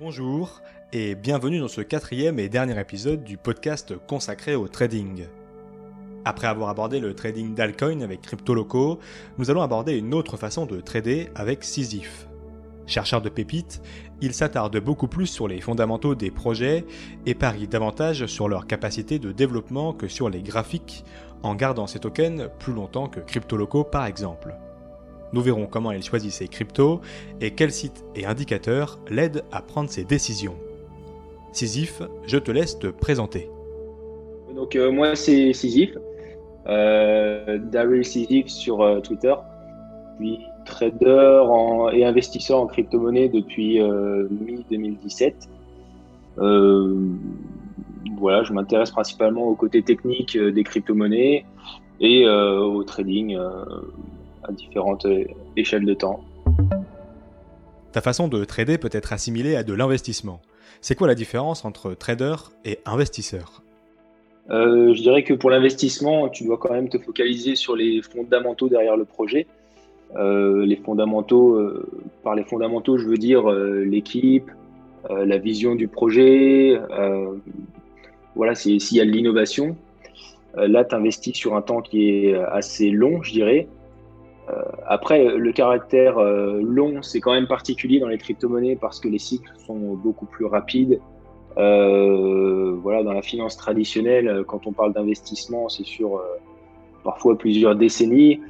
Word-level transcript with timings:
Bonjour 0.00 0.62
et 0.94 1.14
bienvenue 1.14 1.58
dans 1.58 1.68
ce 1.68 1.82
quatrième 1.82 2.38
et 2.38 2.48
dernier 2.48 2.80
épisode 2.80 3.22
du 3.22 3.36
podcast 3.36 3.92
consacré 4.06 4.54
au 4.54 4.66
trading. 4.66 5.26
Après 6.24 6.46
avoir 6.46 6.70
abordé 6.70 7.00
le 7.00 7.14
trading 7.14 7.54
d'alcoin 7.54 8.00
avec 8.00 8.22
CryptoLoco, 8.22 8.98
nous 9.36 9.50
allons 9.50 9.60
aborder 9.60 9.98
une 9.98 10.14
autre 10.14 10.38
façon 10.38 10.64
de 10.64 10.80
trader 10.80 11.28
avec 11.34 11.64
Sisyphe. 11.64 12.28
Chercheur 12.86 13.20
de 13.20 13.28
pépites, 13.28 13.82
il 14.22 14.32
s'attarde 14.32 14.78
beaucoup 14.78 15.06
plus 15.06 15.26
sur 15.26 15.46
les 15.46 15.60
fondamentaux 15.60 16.14
des 16.14 16.30
projets 16.30 16.86
et 17.26 17.34
parie 17.34 17.68
davantage 17.68 18.24
sur 18.24 18.48
leur 18.48 18.66
capacité 18.66 19.18
de 19.18 19.32
développement 19.32 19.92
que 19.92 20.08
sur 20.08 20.30
les 20.30 20.40
graphiques, 20.40 21.04
en 21.42 21.54
gardant 21.54 21.86
ses 21.86 21.98
tokens 21.98 22.48
plus 22.58 22.72
longtemps 22.72 23.08
que 23.08 23.20
CryptoLoco 23.20 23.84
par 23.84 24.06
exemple. 24.06 24.54
Nous 25.32 25.42
verrons 25.42 25.66
comment 25.66 25.92
il 25.92 26.02
choisit 26.02 26.32
ses 26.32 26.48
cryptos 26.48 27.00
et 27.40 27.52
quels 27.52 27.72
sites 27.72 28.04
et 28.16 28.26
indicateurs 28.26 28.98
l'aident 29.08 29.44
à 29.52 29.62
prendre 29.62 29.88
ses 29.88 30.04
décisions. 30.04 30.56
Sisyphe, 31.52 32.02
je 32.26 32.38
te 32.38 32.50
laisse 32.50 32.78
te 32.78 32.88
présenter. 32.88 33.48
Donc 34.54 34.76
euh, 34.76 34.90
moi 34.90 35.14
c'est 35.14 35.52
Sisyphe, 35.52 35.96
euh, 36.66 37.58
Daryl 37.58 38.04
Sisyphe 38.04 38.48
sur 38.48 38.82
euh, 38.82 39.00
Twitter. 39.00 39.34
Puis 40.18 40.40
trader 40.66 41.42
et 41.94 42.04
investisseur 42.04 42.60
en 42.60 42.66
crypto-monnaie 42.66 43.28
depuis 43.28 43.80
euh, 43.80 44.28
mi-2017. 44.30 45.48
voilà, 48.18 48.42
je 48.42 48.52
m'intéresse 48.52 48.90
principalement 48.90 49.44
au 49.44 49.54
côté 49.54 49.82
technique 49.82 50.36
des 50.36 50.62
crypto-monnaies 50.62 51.46
et 52.00 52.28
au 52.28 52.82
trading 52.84 53.36
à 54.50 54.52
différentes 54.52 55.06
échelles 55.56 55.86
de 55.86 55.94
temps. 55.94 56.20
Ta 57.92 58.00
façon 58.00 58.28
de 58.28 58.44
trader 58.44 58.78
peut 58.78 58.90
être 58.92 59.12
assimilée 59.12 59.56
à 59.56 59.64
de 59.64 59.72
l'investissement. 59.72 60.40
C'est 60.80 60.94
quoi 60.94 61.08
la 61.08 61.14
différence 61.14 61.64
entre 61.64 61.94
trader 61.94 62.36
et 62.64 62.78
investisseur? 62.86 63.62
Euh, 64.50 64.94
Je 64.94 65.02
dirais 65.02 65.24
que 65.24 65.34
pour 65.34 65.50
l'investissement, 65.50 66.28
tu 66.28 66.44
dois 66.44 66.56
quand 66.56 66.72
même 66.72 66.88
te 66.88 66.98
focaliser 66.98 67.56
sur 67.56 67.76
les 67.76 68.00
fondamentaux 68.02 68.68
derrière 68.68 68.96
le 68.96 69.04
projet. 69.04 69.46
Euh, 70.16 70.64
les 70.66 70.76
fondamentaux, 70.76 71.54
euh, 71.54 71.88
par 72.22 72.34
les 72.34 72.44
fondamentaux, 72.44 72.98
je 72.98 73.06
veux 73.06 73.18
dire 73.18 73.50
l'équipe, 73.50 74.50
la 75.08 75.38
vision 75.38 75.74
du 75.74 75.88
projet, 75.88 76.78
voilà, 78.36 78.54
s'il 78.54 78.96
y 78.96 79.00
a 79.00 79.04
de 79.04 79.10
l'innovation. 79.10 79.76
là, 80.54 80.84
tu 80.84 80.94
investis 80.94 81.34
sur 81.34 81.56
un 81.56 81.62
temps 81.62 81.80
qui 81.80 82.26
est 82.26 82.34
assez 82.34 82.90
long, 82.90 83.22
je 83.22 83.32
dirais. 83.32 83.66
Euh, 84.50 84.62
après, 84.86 85.24
le 85.36 85.52
caractère 85.52 86.18
euh, 86.18 86.60
long, 86.62 87.02
c'est 87.02 87.20
quand 87.20 87.32
même 87.32 87.46
particulier 87.46 88.00
dans 88.00 88.08
les 88.08 88.18
crypto-monnaies 88.18 88.76
parce 88.76 89.00
que 89.00 89.08
les 89.08 89.18
cycles 89.18 89.52
sont 89.66 89.94
beaucoup 89.94 90.26
plus 90.26 90.44
rapides. 90.44 91.00
Euh, 91.56 92.76
voilà, 92.82 93.02
dans 93.02 93.12
la 93.12 93.22
finance 93.22 93.56
traditionnelle, 93.56 94.44
quand 94.46 94.66
on 94.66 94.72
parle 94.72 94.92
d'investissement, 94.92 95.68
c'est 95.68 95.84
sur 95.84 96.22
parfois 97.04 97.36
plusieurs 97.36 97.76
décennies. 97.76 98.40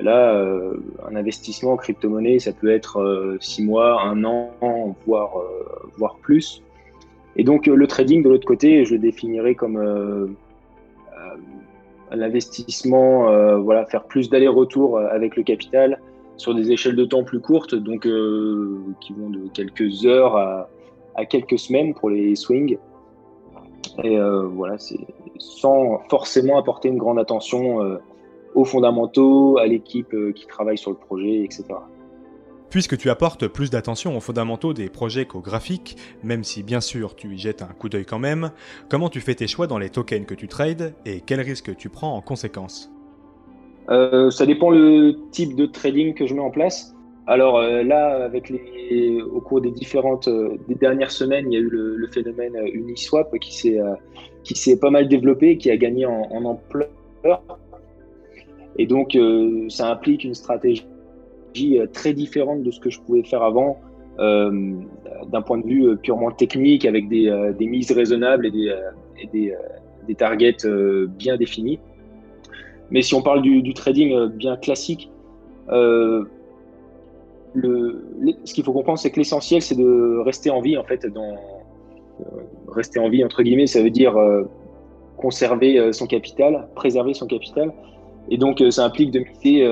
Là, 0.00 0.34
un 1.08 1.16
investissement 1.16 1.72
en 1.72 1.76
crypto-monnaie, 1.76 2.38
ça 2.38 2.52
peut 2.52 2.70
être 2.70 3.36
six 3.40 3.62
mois, 3.62 4.02
un 4.02 4.24
an, 4.24 4.50
voire, 5.06 5.30
voire 5.96 6.16
plus. 6.16 6.62
Et 7.36 7.44
donc, 7.44 7.66
le 7.66 7.86
trading, 7.86 8.22
de 8.22 8.28
l'autre 8.28 8.46
côté, 8.46 8.84
je 8.84 8.94
le 8.94 8.98
définirais 8.98 9.54
comme 9.54 10.34
l'investissement, 12.16 13.28
euh, 13.28 13.58
voilà, 13.58 13.86
faire 13.86 14.04
plus 14.04 14.30
d'aller-retour 14.30 14.98
euh, 14.98 15.08
avec 15.10 15.36
le 15.36 15.42
capital 15.42 16.00
sur 16.36 16.54
des 16.54 16.72
échelles 16.72 16.96
de 16.96 17.04
temps 17.04 17.24
plus 17.24 17.40
courtes, 17.40 17.74
donc 17.74 18.06
euh, 18.06 18.78
qui 19.00 19.12
vont 19.12 19.30
de 19.30 19.48
quelques 19.52 20.06
heures 20.06 20.36
à, 20.36 20.68
quelques 21.28 21.58
semaines 21.58 21.94
pour 21.94 22.08
les 22.08 22.34
swings. 22.34 22.78
Et 24.02 24.18
voilà, 24.18 24.78
c'est 24.78 24.98
sans 25.36 25.98
forcément 26.08 26.56
apporter 26.56 26.88
une 26.88 26.96
grande 26.96 27.18
attention 27.18 27.98
aux 28.54 28.64
fondamentaux, 28.64 29.58
à 29.58 29.66
l'équipe 29.66 30.16
qui 30.34 30.46
travaille 30.46 30.78
sur 30.78 30.92
le 30.92 30.96
projet, 30.96 31.42
etc. 31.42 31.64
Puisque 32.70 32.96
tu 32.96 33.10
apportes 33.10 33.48
plus 33.48 33.68
d'attention 33.68 34.16
aux 34.16 34.20
fondamentaux 34.20 34.72
des 34.72 34.88
projets 34.88 35.24
qu'aux 35.24 35.40
graphiques, 35.40 35.96
même 36.22 36.44
si 36.44 36.62
bien 36.62 36.80
sûr 36.80 37.16
tu 37.16 37.34
y 37.34 37.38
jettes 37.38 37.62
un 37.62 37.66
coup 37.66 37.88
d'œil 37.88 38.04
quand 38.04 38.20
même, 38.20 38.52
comment 38.88 39.08
tu 39.08 39.20
fais 39.20 39.34
tes 39.34 39.48
choix 39.48 39.66
dans 39.66 39.78
les 39.78 39.90
tokens 39.90 40.24
que 40.24 40.34
tu 40.34 40.46
trades 40.46 40.94
et 41.04 41.20
quels 41.20 41.40
risques 41.40 41.76
tu 41.76 41.88
prends 41.88 42.16
en 42.16 42.20
conséquence? 42.20 42.92
Euh, 43.90 44.30
Ça 44.30 44.46
dépend 44.46 44.70
le 44.70 45.16
type 45.32 45.56
de 45.56 45.66
trading 45.66 46.14
que 46.14 46.26
je 46.26 46.34
mets 46.34 46.40
en 46.40 46.52
place. 46.52 46.94
Alors 47.26 47.58
euh, 47.58 47.82
là, 47.82 48.24
avec 48.24 48.48
les, 48.48 49.20
au 49.20 49.40
cours 49.40 49.60
des 49.60 49.72
différentes 49.72 50.28
euh, 50.28 50.56
dernières 50.68 51.10
semaines, 51.10 51.50
il 51.50 51.54
y 51.54 51.56
a 51.56 51.60
eu 51.60 51.68
le, 51.68 52.08
phénomène 52.12 52.54
Uniswap 52.72 53.36
qui 53.40 53.52
s'est 53.52 53.80
qui 54.44 54.54
s'est 54.54 54.78
pas 54.78 54.90
mal 54.90 55.08
développé, 55.08 55.58
qui 55.58 55.72
a 55.72 55.76
gagné 55.76 56.06
en, 56.06 56.44
ampleur. 56.44 56.88
Et 58.78 58.86
donc, 58.86 59.18
ça 59.68 59.90
implique 59.90 60.24
une 60.24 60.34
stratégie 60.34 60.86
très 61.92 62.12
différente 62.12 62.62
de 62.62 62.70
ce 62.70 62.80
que 62.80 62.90
je 62.90 63.00
pouvais 63.00 63.22
faire 63.22 63.42
avant, 63.42 63.78
euh, 64.20 64.74
d'un 65.28 65.40
point 65.40 65.56
de 65.58 65.66
vue 65.66 65.86
euh, 65.86 65.96
purement 65.96 66.30
technique, 66.30 66.84
avec 66.84 67.08
des, 67.08 67.54
mises 67.60 67.90
raisonnables 67.90 68.46
et 68.46 68.50
des, 68.50 69.54
des, 70.06 70.14
targets 70.14 70.56
bien 71.16 71.36
définis. 71.36 71.78
Mais 72.90 73.00
si 73.02 73.14
on 73.14 73.22
parle 73.22 73.40
du, 73.40 73.72
trading 73.72 74.26
bien 74.28 74.56
classique, 74.56 75.10
ce 75.70 76.26
qu'il 78.52 78.64
faut 78.64 78.72
comprendre, 78.72 78.98
c'est 78.98 79.10
que 79.10 79.18
l'essentiel, 79.18 79.62
c'est 79.62 79.76
de 79.76 80.18
rester 80.24 80.50
en 80.50 80.60
vie, 80.60 80.76
en 80.76 80.84
fait, 80.84 81.06
dans, 81.06 81.36
rester 82.68 82.98
en 82.98 83.08
vie, 83.08 83.24
entre 83.24 83.42
guillemets, 83.42 83.68
ça 83.68 83.80
veut 83.82 83.90
dire 83.90 84.14
conserver 85.16 85.92
son 85.92 86.06
capital, 86.06 86.68
préserver 86.74 87.14
son 87.14 87.26
capital. 87.26 87.72
Et 88.28 88.36
donc, 88.36 88.62
ça 88.70 88.84
implique 88.84 89.12
de 89.12 89.20
miser 89.20 89.64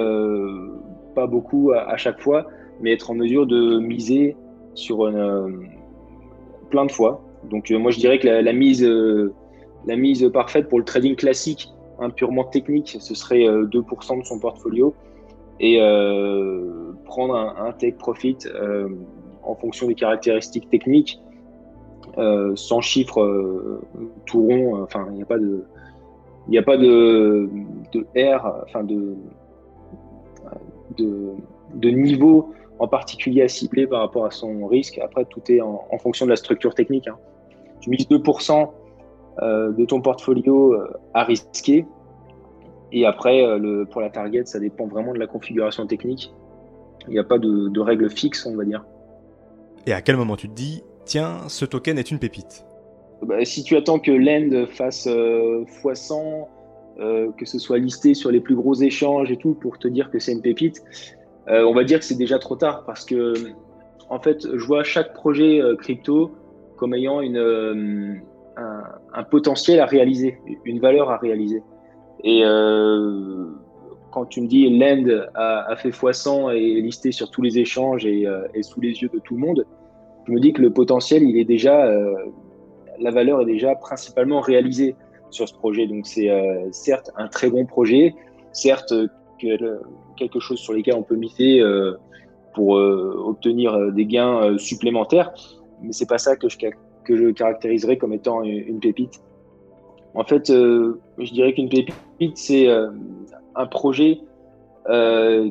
pas 1.15 1.27
beaucoup 1.27 1.73
à, 1.73 1.97
chaque 1.97 2.21
fois, 2.21 2.47
mais 2.81 2.93
être 2.93 3.11
en 3.11 3.15
mesure 3.15 3.47
de 3.47 3.79
miser 3.79 4.37
sur 4.75 5.05
euh, 5.05 5.51
plein 6.71 6.87
de 6.87 6.93
fois. 6.93 7.23
Donc 7.51 7.71
euh, 7.71 7.79
moi 7.79 7.91
je 7.91 7.99
dirais 7.99 8.19
que 8.19 8.29
la, 8.29 8.53
mise, 8.53 8.85
euh, 8.85 9.33
la 9.87 9.97
mise 9.97 10.29
parfaite 10.33 10.69
pour 10.69 10.79
le 10.79 10.85
trading 10.85 11.17
classique, 11.17 11.69
un 11.99 12.11
purement 12.11 12.45
technique, 12.45 12.97
ce 13.01 13.15
serait 13.15 13.45
2% 13.45 14.21
de 14.21 14.25
son 14.25 14.39
portfolio 14.39 14.95
et 15.59 15.79
prendre 17.05 17.35
un, 17.35 17.73
take 17.73 17.97
profit 17.99 18.37
en 19.43 19.57
fonction 19.57 19.89
des 19.89 19.97
caractéristiques 19.97 20.71
techniques, 20.71 21.21
sans 22.55 22.81
chiffre 22.81 23.81
tout 24.27 24.43
rond. 24.43 24.81
Enfin, 24.81 25.09
il 25.11 25.17
n'y 25.17 25.23
a 25.23 25.27
pas 25.27 25.39
de, 25.39 25.65
a 26.57 26.63
pas 26.63 26.77
de 26.77 27.49
R, 28.17 28.63
enfin 28.63 28.85
de 28.85 29.17
de, 30.99 31.91
niveau 31.91 32.53
en 32.79 32.89
particulier 32.89 33.43
à 33.43 33.49
cibler 33.49 33.87
par 33.87 34.01
rapport 34.01 34.25
à 34.25 34.31
son 34.31 34.67
risque. 34.67 34.99
Après, 34.99 35.25
tout 35.25 35.43
est 35.51 35.61
en, 35.61 35.99
fonction 35.99 36.27
de 36.27 36.31
la 36.31 36.37
structure 36.37 36.75
technique. 36.75 37.09
Hein. 37.09 37.17
Tu 37.81 37.91
mises 37.91 38.09
2% 38.09 38.71
euh, 39.43 39.73
de 39.73 39.85
ton 39.85 40.01
portfolio 40.01 40.75
euh, 40.75 40.93
à 41.15 41.25
risquer. 41.25 41.87
Et 42.93 43.05
après, 43.05 43.45
euh, 43.45 43.59
le, 43.59 43.85
pour 43.85 44.01
la 44.01 44.11
target, 44.11 44.45
ça 44.47 44.59
dépend 44.59 44.87
vraiment 44.87 45.13
de 45.13 45.19
la 45.19 45.27
configuration 45.27 45.87
technique. 45.87 46.33
Il 47.07 47.13
n'y 47.13 47.19
a 47.19 47.25
pas 47.25 47.39
de, 47.39 47.69
de 47.69 47.81
règle 47.81 48.11
fixe, 48.11 48.47
on 48.47 48.57
va 48.57 48.65
dire. 48.65 48.85
Et 49.87 49.93
à 49.93 50.03
quel 50.03 50.17
moment 50.17 50.37
tu 50.37 50.49
te 50.49 50.55
dis, 50.55 50.83
tiens, 51.05 51.49
ce 51.49 51.65
token 51.65 51.99
est 51.99 52.11
une 52.11 52.19
pépite? 52.19 52.65
Bah, 53.23 53.45
Si 53.45 53.63
tu 53.63 53.77
attends 53.77 53.99
que 53.99 54.11
l'end 54.11 54.67
fasse 54.67 55.07
x100, 55.07 56.47
euh, 57.01 57.31
que 57.37 57.47
ce 57.47 57.61
soit 57.61 57.79
listé 57.79 58.13
sur 58.13 58.33
les 58.33 58.41
plus 58.41 58.57
gros 58.57 58.75
échanges 58.75 59.31
et 59.31 59.37
tout 59.37 59.55
pour 59.55 59.79
te 59.79 59.87
dire 59.87 60.11
que 60.11 60.19
c'est 60.19 60.33
une 60.33 60.43
pépite, 60.43 60.83
euh, 61.47 61.63
on 61.63 61.73
va 61.73 61.85
dire 61.85 62.01
que 62.01 62.05
c'est 62.05 62.17
déjà 62.17 62.41
trop 62.41 62.57
tard 62.57 62.83
parce 62.87 63.05
que 63.05 63.35
en 64.11 64.19
fait, 64.19 64.49
je 64.53 64.67
vois 64.67 64.83
chaque 64.83 65.15
projet 65.15 65.61
euh, 65.61 65.77
crypto 65.77 66.33
comme 66.77 66.95
ayant 66.95 67.21
un, 67.21 68.17
potentiel 69.31 69.79
à 69.79 69.87
réaliser, 69.87 70.41
une 70.65 70.81
valeur 70.81 71.11
à 71.11 71.19
réaliser. 71.19 71.62
Et 72.25 72.43
quand 74.11 74.27
tu 74.27 74.41
me 74.41 74.49
dis 74.49 74.69
Lend 74.69 75.06
a, 75.35 75.77
fait 75.77 75.91
x100 75.91 76.56
et 76.56 76.79
est 76.79 76.81
listé 76.81 77.12
sur 77.12 77.31
tous 77.31 77.43
les 77.43 77.61
échanges 77.61 78.06
et, 78.06 78.27
et, 78.55 78.62
sous 78.62 78.81
les 78.81 78.91
yeux 78.91 79.11
de 79.12 79.21
tout 79.21 79.35
le 79.35 79.41
monde, 79.41 79.67
je 80.27 80.33
me 80.33 80.41
dis 80.41 80.53
que 80.53 80.62
le 80.62 80.71
potentiel, 80.71 81.25
il 81.25 81.37
est 81.37 81.44
déjà, 81.44 81.93
la 83.01 83.11
valeur 83.11 83.43
est 83.43 83.47
déjà 83.47 83.75
principalement 83.75 84.41
réalisée 84.41 84.94
sur 85.31 85.49
ce 85.49 85.55
projet. 85.55 85.87
Donc 85.87 86.07
c'est 86.07 86.31
euh, 86.31 86.69
certes 86.73 87.11
un 87.17 87.29
très 87.29 87.51
bon 87.51 87.67
projet, 87.67 88.15
certes 88.53 88.93
quelque 90.17 90.41
chose 90.41 90.59
sur 90.59 90.73
lequel 90.73 90.95
on 90.95 91.03
peut 91.03 91.15
miser 91.15 91.61
euh, 91.61 91.97
pour 92.55 92.77
euh, 92.77 93.15
obtenir 93.25 93.93
des 93.93 94.05
gains 94.05 94.59
supplémentaires, 94.59 95.33
mais 95.81 95.93
c'est 95.93 96.09
pas 96.09 96.19
ça 96.19 96.37
que 96.37 96.49
je, 96.49 96.59
que 97.05 97.17
je 97.17 97.31
caractériserais 97.31 97.99
comme 97.99 98.13
étant 98.13 98.43
une, 98.43 98.81
pépite. 98.81 99.23
En 100.15 100.25
fait, 100.25 100.49
je 100.49 101.33
dirais 101.33 101.53
qu'une 101.55 101.69
pépite, 101.69 102.37
c'est 102.37 102.69
un 102.69 103.67
projet 103.67 104.19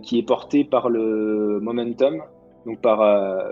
qui 0.03 0.19
est 0.19 0.27
porté 0.27 0.65
par 0.65 0.89
le 0.89 1.59
momentum, 1.61 2.21
donc 2.65 2.81
par 2.81 3.45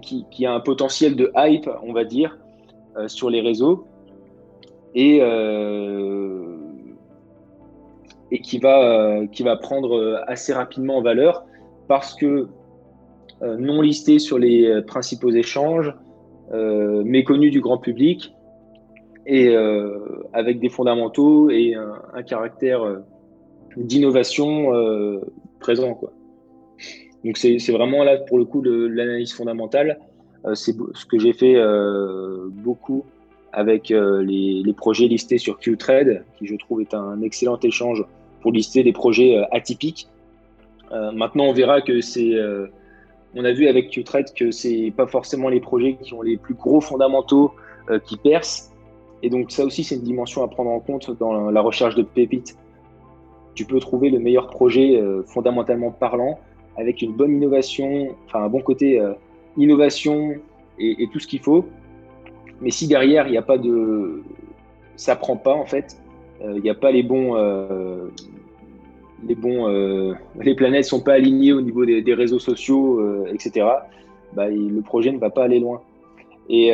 qui, 0.00 0.46
a 0.46 0.52
un 0.52 0.60
potentiel 0.60 1.14
de 1.14 1.30
hype, 1.36 1.70
on 1.84 1.92
va 1.92 2.02
dire, 2.02 2.38
sur 3.06 3.30
les 3.30 3.40
réseaux 3.40 3.86
et, 4.94 5.20
et 8.30 8.40
qui, 8.40 8.58
va, 8.58 9.20
qui 9.30 9.42
va 9.42 9.56
prendre 9.56 10.22
assez 10.26 10.52
rapidement 10.52 10.98
en 10.98 11.02
valeur 11.02 11.44
parce 11.88 12.14
que 12.14 12.48
non 13.40 13.80
listé 13.80 14.18
sur 14.18 14.38
les 14.38 14.82
principaux 14.86 15.30
échanges, 15.30 15.94
méconnu 16.52 17.50
du 17.50 17.60
grand 17.60 17.78
public 17.78 18.34
et 19.26 19.56
avec 20.32 20.60
des 20.60 20.68
fondamentaux 20.68 21.50
et 21.50 21.74
un, 21.74 22.22
caractère 22.22 23.00
d'innovation 23.76 24.70
présent. 25.58 25.98
Donc 27.24 27.36
c'est 27.36 27.72
vraiment 27.72 28.04
là 28.04 28.18
pour 28.18 28.38
le 28.38 28.44
coup 28.44 28.62
l'analyse 28.62 29.32
fondamentale. 29.32 29.98
Euh, 30.44 30.54
c'est 30.54 30.74
ce 30.94 31.06
que 31.06 31.18
j'ai 31.18 31.32
fait 31.32 31.54
euh, 31.56 32.48
beaucoup 32.50 33.04
avec 33.52 33.90
euh, 33.90 34.22
les, 34.22 34.72
projets 34.72 35.06
listés 35.06 35.38
sur 35.38 35.58
Qtrade, 35.58 36.24
qui 36.38 36.46
je 36.46 36.56
trouve 36.56 36.80
est 36.80 36.94
un 36.94 37.20
excellent 37.22 37.58
échange 37.60 38.04
pour 38.40 38.52
lister 38.52 38.82
des 38.82 38.92
projets 38.92 39.40
atypiques. 39.52 40.08
maintenant, 40.90 41.44
on 41.44 41.52
verra 41.52 41.80
que 41.80 42.00
c'est 42.00 42.34
on 43.34 43.44
a 43.44 43.52
vu 43.52 43.68
avec 43.68 43.90
Qtrade 43.90 44.34
que 44.34 44.50
c'est 44.50 44.92
pas 44.96 45.06
forcément 45.06 45.48
les 45.48 45.60
projets 45.60 45.96
qui 46.02 46.12
ont 46.12 46.22
les 46.22 46.36
plus 46.36 46.54
gros 46.54 46.80
fondamentaux 46.80 47.52
qui 48.04 48.16
percent. 48.16 48.72
Et 49.22 49.30
donc 49.30 49.52
ça 49.52 49.64
aussi, 49.64 49.84
c'est 49.84 49.94
une 49.94 50.02
dimension 50.02 50.42
à 50.42 50.48
prendre 50.48 50.70
en 50.70 50.80
compte 50.80 51.16
dans 51.18 51.50
la 51.50 51.60
recherche 51.60 51.94
de 51.94 52.02
pépites. 52.02 52.56
Tu 53.54 53.64
peux 53.64 53.78
trouver 53.78 54.10
le 54.10 54.18
meilleur 54.18 54.48
projet 54.48 55.00
fondamentalement 55.26 55.92
parlant 55.92 56.40
avec 56.76 57.02
une 57.02 57.12
bonne 57.12 57.36
innovation, 57.36 58.16
enfin 58.26 58.44
un 58.44 58.48
bon 58.48 58.60
côté 58.60 59.00
euh, 59.00 59.12
innovation 59.56 60.34
et, 60.78 61.08
tout 61.12 61.18
ce 61.18 61.26
qu'il 61.26 61.40
faut. 61.40 61.66
Mais 62.62 62.70
si 62.70 62.86
derrière, 62.86 63.26
il 63.26 63.32
n'y 63.32 63.38
a 63.38 63.42
pas 63.42 63.58
de. 63.58 64.22
Ça 64.96 65.16
prend 65.16 65.36
pas, 65.36 65.54
en 65.54 65.66
fait, 65.66 65.96
euh, 66.42 66.54
il 66.56 66.62
n'y 66.62 66.70
a 66.70 66.74
pas 66.74 66.90
les 66.90 67.02
bons. 67.02 67.36
Euh, 67.36 68.08
les 69.26 69.34
bons. 69.34 69.68
les 70.40 70.54
planètes 70.54 70.84
sont 70.84 71.00
pas 71.00 71.12
alignées 71.12 71.52
au 71.52 71.60
niveau 71.60 71.84
des, 71.84 72.14
réseaux 72.14 72.40
sociaux, 72.40 73.24
etc. 73.26 73.66
Bah, 74.32 74.48
le 74.48 74.80
projet 74.80 75.12
ne 75.12 75.18
va 75.18 75.30
pas 75.30 75.44
aller 75.44 75.60
loin. 75.60 75.80
Et 76.48 76.72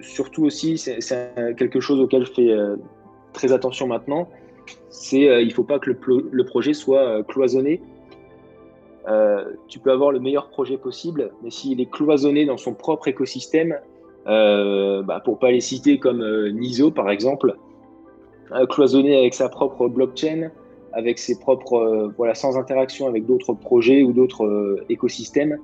surtout 0.00 0.44
aussi, 0.44 0.78
c'est 0.78 0.98
quelque 1.56 1.78
chose 1.78 2.00
auquel 2.00 2.26
je 2.26 2.32
fais 2.32 2.56
très 3.32 3.52
attention 3.52 3.86
maintenant, 3.86 4.28
c'est 4.90 5.44
il 5.44 5.52
faut 5.52 5.62
pas 5.62 5.78
que 5.78 5.90
le, 5.90 6.28
le 6.28 6.44
projet 6.44 6.74
soit 6.74 7.22
cloisonné 7.22 7.80
euh, 9.08 9.44
tu 9.68 9.78
peux 9.80 9.90
avoir 9.90 10.12
le 10.12 10.20
meilleur 10.20 10.48
projet 10.48 10.76
possible, 10.76 11.32
mais 11.42 11.50
s'il 11.50 11.80
est 11.80 11.90
cloisonné 11.90 12.46
dans 12.46 12.56
son 12.56 12.72
propre 12.72 13.08
écosystème, 13.08 13.78
euh, 14.26 15.02
bah, 15.02 15.20
pour 15.24 15.38
pas 15.38 15.50
les 15.50 15.60
citer 15.60 15.98
comme 15.98 16.22
euh, 16.22 16.50
Niso 16.50 16.90
par 16.90 17.10
exemple, 17.10 17.56
euh, 18.52 18.66
cloisonné 18.66 19.18
avec 19.18 19.34
sa 19.34 19.48
propre 19.48 19.88
blockchain, 19.88 20.50
avec 20.92 21.18
ses 21.18 21.38
propres, 21.38 22.12
voilà, 22.16 22.34
sans 22.34 22.56
interaction 22.56 23.08
avec 23.08 23.26
d'autres 23.26 23.54
projets 23.54 24.02
ou 24.02 24.12
d'autres 24.12 24.84
écosystèmes, 24.88 25.58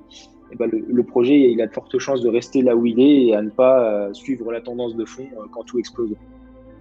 et 0.51 0.55
bah, 0.55 0.65
le, 0.65 0.79
le, 0.79 1.03
projet 1.03 1.51
il 1.51 1.61
a 1.61 1.67
de 1.67 1.71
fortes 1.71 1.97
chances 1.99 2.21
de 2.21 2.29
rester 2.29 2.61
là 2.63 2.75
où 2.75 2.85
il 2.85 2.99
est 2.99 3.25
et 3.27 3.35
à 3.35 3.41
ne 3.41 3.51
pas 3.51 4.11
suivre 4.13 4.51
la 4.51 4.59
tendance 4.59 4.95
de 4.95 5.05
fond 5.05 5.27
quand 5.51 5.63
tout 5.63 5.77
explose. 5.77 6.15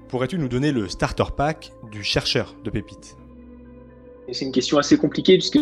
Pourrais-tu 0.08 0.38
nous 0.38 0.48
donner 0.48 0.72
le 0.72 0.88
starter 0.88 1.24
pack 1.36 1.72
du 1.92 2.02
chercheur 2.02 2.56
de 2.64 2.70
pépites 2.70 3.18
C'est 4.32 4.46
une 4.46 4.52
question 4.52 4.78
assez 4.78 4.96
compliquée 4.96 5.34
puisque 5.34 5.60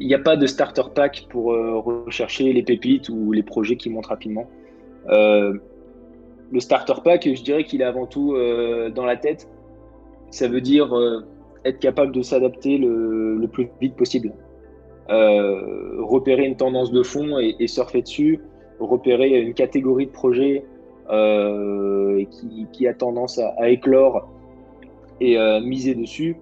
il 0.00 0.06
n'y 0.06 0.14
a 0.14 0.18
pas 0.18 0.36
de 0.36 0.46
starter 0.46 0.82
pack 0.94 1.26
pour 1.28 1.52
euh, 1.52 1.78
rechercher 1.78 2.52
les 2.52 2.62
pépites 2.62 3.08
ou 3.08 3.32
les 3.32 3.42
projets 3.42 3.76
qui 3.76 3.90
montent 3.90 4.06
rapidement. 4.06 4.46
Euh, 5.08 5.54
le 6.50 6.60
starter 6.60 6.94
pack, 7.02 7.28
je 7.32 7.42
dirais 7.42 7.64
qu'il 7.64 7.80
est 7.80 7.84
avant 7.84 8.06
tout 8.06 8.34
euh, 8.34 8.90
dans 8.90 9.04
la 9.04 9.16
tête. 9.16 9.48
Ça 10.30 10.48
veut 10.48 10.60
dire 10.60 10.94
être 11.64 11.78
capable 11.78 12.12
de 12.12 12.22
s'adapter 12.22 12.78
le, 12.78 13.46
plus 13.52 13.68
vite 13.80 13.96
possible. 13.96 14.32
repérer 15.08 16.46
une 16.46 16.56
tendance 16.56 16.90
de 16.90 17.02
fond 17.02 17.38
et, 17.38 17.66
surfer 17.66 18.00
dessus. 18.00 18.40
Repérer 18.80 19.40
une 19.40 19.52
catégorie 19.52 20.06
de 20.06 20.10
projets 20.10 20.64
qui, 21.10 22.86
a 22.86 22.94
tendance 22.94 23.38
à 23.38 23.68
éclore 23.68 24.26
et 25.20 25.36
miser 25.60 25.94
dessus. 25.94 26.36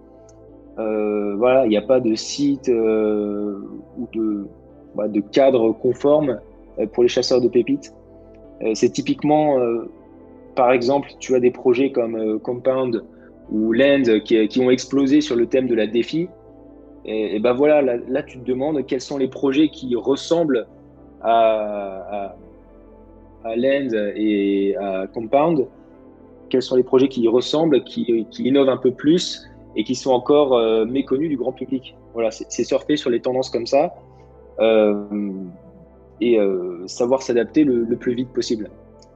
Euh, 0.78 1.34
voilà, 1.36 1.66
il 1.66 1.70
n'y 1.70 1.76
a 1.76 1.82
pas 1.82 2.00
de 2.00 2.14
site 2.14 2.68
euh, 2.68 3.58
ou 3.98 4.08
de, 4.12 4.46
bah, 4.94 5.08
de 5.08 5.20
cadre 5.20 5.72
conforme 5.72 6.40
euh, 6.78 6.86
pour 6.86 7.02
les 7.02 7.08
chasseurs 7.08 7.40
de 7.40 7.48
pépites. 7.48 7.92
c'est 8.74 8.90
typiquement, 8.90 9.56
par 10.54 10.70
exemple, 10.70 11.08
tu 11.18 11.34
as 11.34 11.40
des 11.40 11.50
projets 11.50 11.90
comme 11.92 12.38
Compound 12.40 13.02
ou 13.50 13.72
Land 13.72 14.20
qui, 14.24 14.60
ont 14.60 14.70
explosé 14.70 15.22
sur 15.22 15.34
le 15.34 15.46
thème 15.46 15.66
de 15.66 15.74
la 15.74 15.86
défi. 15.86 16.28
Et, 17.06 17.40
ben 17.40 17.54
voilà, 17.54 17.80
là, 17.80 18.22
tu 18.22 18.38
te 18.38 18.44
demandes 18.44 18.84
quels 18.84 19.00
sont 19.00 19.16
les 19.16 19.28
projets 19.28 19.70
qui 19.70 19.96
ressemblent 19.96 20.66
à, 21.22 22.34
à, 23.44 23.56
Land 23.56 23.88
et 24.14 24.76
à 24.76 25.06
Compound, 25.06 25.66
quels 26.50 26.62
sont 26.62 26.76
les 26.76 26.84
projets 26.84 27.08
qui 27.08 27.22
y 27.22 27.28
ressemblent, 27.28 27.82
qui, 27.84 28.26
qui 28.30 28.44
innovent 28.44 28.68
un 28.68 28.76
peu 28.76 28.90
plus 28.90 29.49
et 29.76 29.84
qui 29.84 29.94
sont 29.94 30.10
encore 30.10 30.56
euh, 30.56 30.84
méconnus 30.84 31.28
du 31.28 31.36
grand 31.36 31.52
public. 31.52 31.96
Voilà, 32.12 32.30
c'est 32.30 32.64
surfer 32.64 32.96
sur 32.96 33.10
les 33.10 33.20
tendances 33.20 33.50
comme 33.50 33.66
ça 33.66 33.94
euh, 34.58 35.04
et 36.20 36.38
euh, 36.38 36.86
savoir 36.86 37.22
s'adapter 37.22 37.64
le, 37.64 37.84
plus 37.96 38.14
vite 38.14 38.32
possible. 38.32 38.70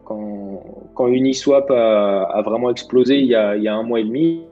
Quand, 0.04 1.08
Uniswap 1.08 1.70
a, 1.70 2.42
vraiment 2.44 2.70
explosé 2.70 3.18
il 3.18 3.26
y 3.26 3.34
a, 3.34 3.56
il 3.56 3.62
y 3.62 3.68
a, 3.68 3.74
un 3.74 3.82
mois 3.82 4.00
et 4.00 4.04
demi, 4.04 4.44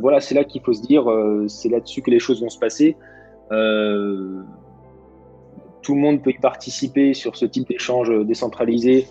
voilà, 0.00 0.20
c'est 0.20 0.34
là 0.34 0.44
qu'il 0.44 0.62
faut 0.62 0.72
se 0.72 0.82
dire, 0.82 1.04
c'est 1.46 1.68
là-dessus 1.68 2.02
que 2.02 2.10
les 2.10 2.18
choses 2.18 2.42
vont 2.42 2.48
se 2.48 2.58
passer. 2.58 2.96
tout 3.50 3.54
le 5.94 6.00
monde 6.00 6.22
peut 6.22 6.30
y 6.30 6.38
participer 6.38 7.14
sur 7.14 7.36
ce 7.36 7.44
type 7.44 7.68
d'échange 7.68 8.10
décentralisé 8.24 9.06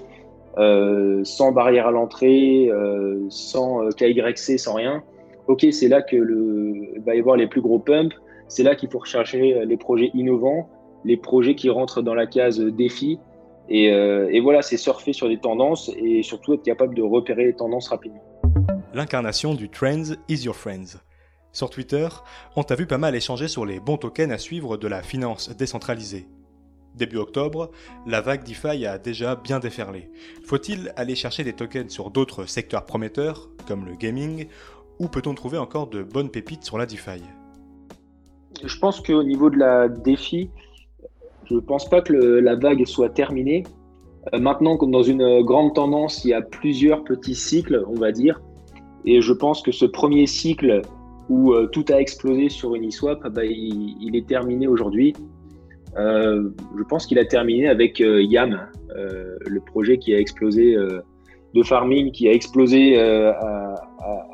sans 0.57 1.51
barrière 1.51 1.87
à 1.87 1.91
l'entrée, 1.91 2.69
sans 3.29 3.87
KYC, 3.89 4.59
sans 4.59 4.73
rien 4.73 5.03
ok, 5.47 5.65
c'est 5.71 5.87
là 5.87 6.01
que 6.01 6.17
va 7.05 7.15
y 7.15 7.19
avoir 7.19 7.35
les 7.35 7.47
plus 7.47 7.61
gros 7.61 7.79
pumps, 7.79 8.15
c'est 8.47 8.63
là 8.63 8.75
qu'il 8.75 8.89
faut 8.89 8.99
rechercher 8.99 9.65
les 9.65 9.77
projets 9.77 10.11
innovants, 10.13 10.69
les 11.03 11.17
projets 11.17 11.55
qui 11.55 11.69
rentrent 11.69 12.01
dans 12.01 12.13
la 12.13 12.27
case 12.27 12.59
défi. 12.59 13.19
Et, 13.69 13.91
euh, 13.91 14.29
et 14.31 14.39
voilà, 14.39 14.61
c'est 14.61 14.77
surfer 14.77 15.11
sur 15.11 15.27
des 15.27 15.39
tendances 15.39 15.91
et 15.97 16.23
surtout 16.23 16.53
être 16.53 16.63
capable 16.63 16.95
de 16.95 17.01
repérer 17.01 17.45
les 17.45 17.53
tendances 17.53 17.89
rapidement. 17.89 18.23
L'incarnation 18.93 19.53
du 19.53 19.69
Trends 19.69 20.15
is 20.29 20.45
your 20.45 20.55
friends. 20.55 20.97
Sur 21.51 21.69
Twitter, 21.69 22.07
on 22.55 22.63
t'a 22.63 22.75
vu 22.75 22.85
pas 22.85 22.97
mal 22.97 23.15
échanger 23.15 23.47
sur 23.47 23.65
les 23.65 23.79
bons 23.79 23.97
tokens 23.97 24.31
à 24.31 24.37
suivre 24.37 24.77
de 24.77 24.87
la 24.87 25.01
finance 25.01 25.49
décentralisée. 25.55 26.27
Début 26.95 27.17
octobre, 27.17 27.71
la 28.07 28.21
vague 28.21 28.43
DeFi 28.43 28.85
a 28.85 28.97
déjà 28.97 29.35
bien 29.35 29.59
déferlé. 29.59 30.09
Faut-il 30.45 30.93
aller 30.95 31.15
chercher 31.15 31.43
des 31.43 31.53
tokens 31.53 31.91
sur 31.91 32.09
d'autres 32.09 32.45
secteurs 32.45 32.85
prometteurs, 32.85 33.49
comme 33.67 33.85
le 33.85 33.95
gaming, 33.95 34.47
où 34.99 35.07
peut-on 35.07 35.33
trouver 35.33 35.57
encore 35.57 35.87
de 35.87 36.03
bonnes 36.03 36.29
pépites 36.29 36.63
sur 36.63 36.77
la 36.77 36.85
DeFi 36.85 37.21
Je 38.63 38.79
pense 38.79 39.01
qu'au 39.01 39.23
niveau 39.23 39.49
de 39.49 39.57
la 39.57 39.87
DeFi, 39.87 40.49
je 41.45 41.55
ne 41.55 41.59
pense 41.59 41.89
pas 41.89 42.01
que 42.01 42.13
la 42.13 42.55
vague 42.55 42.85
soit 42.85 43.09
terminée. 43.09 43.63
Euh, 44.33 44.39
maintenant, 44.39 44.77
comme 44.77 44.91
dans 44.91 45.03
une 45.03 45.41
grande 45.43 45.73
tendance, 45.73 46.25
il 46.25 46.29
y 46.29 46.33
a 46.33 46.41
plusieurs 46.41 47.03
petits 47.03 47.35
cycles, 47.35 47.83
on 47.87 47.95
va 47.95 48.11
dire. 48.11 48.41
Et 49.05 49.21
je 49.21 49.33
pense 49.33 49.61
que 49.61 49.71
ce 49.71 49.85
premier 49.85 50.27
cycle 50.27 50.81
où 51.29 51.53
euh, 51.53 51.67
tout 51.67 51.85
a 51.89 51.99
explosé 51.99 52.49
sur 52.49 52.75
Uniswap, 52.75 53.25
bah, 53.29 53.45
il, 53.45 54.15
est 54.15 54.27
terminé 54.27 54.67
aujourd'hui. 54.67 55.13
Euh, 55.97 56.49
je 56.77 56.83
pense 56.83 57.05
qu'il 57.05 57.19
a 57.19 57.25
terminé 57.25 57.67
avec 57.67 57.99
YAM, 57.99 58.67
le 58.95 59.59
projet 59.59 59.97
qui 59.97 60.13
a 60.13 60.19
explosé 60.19 60.75
de 61.53 61.63
farming 61.63 62.11
qui 62.11 62.27
a 62.27 62.33
explosé 62.33 62.99
euh, 62.99 63.31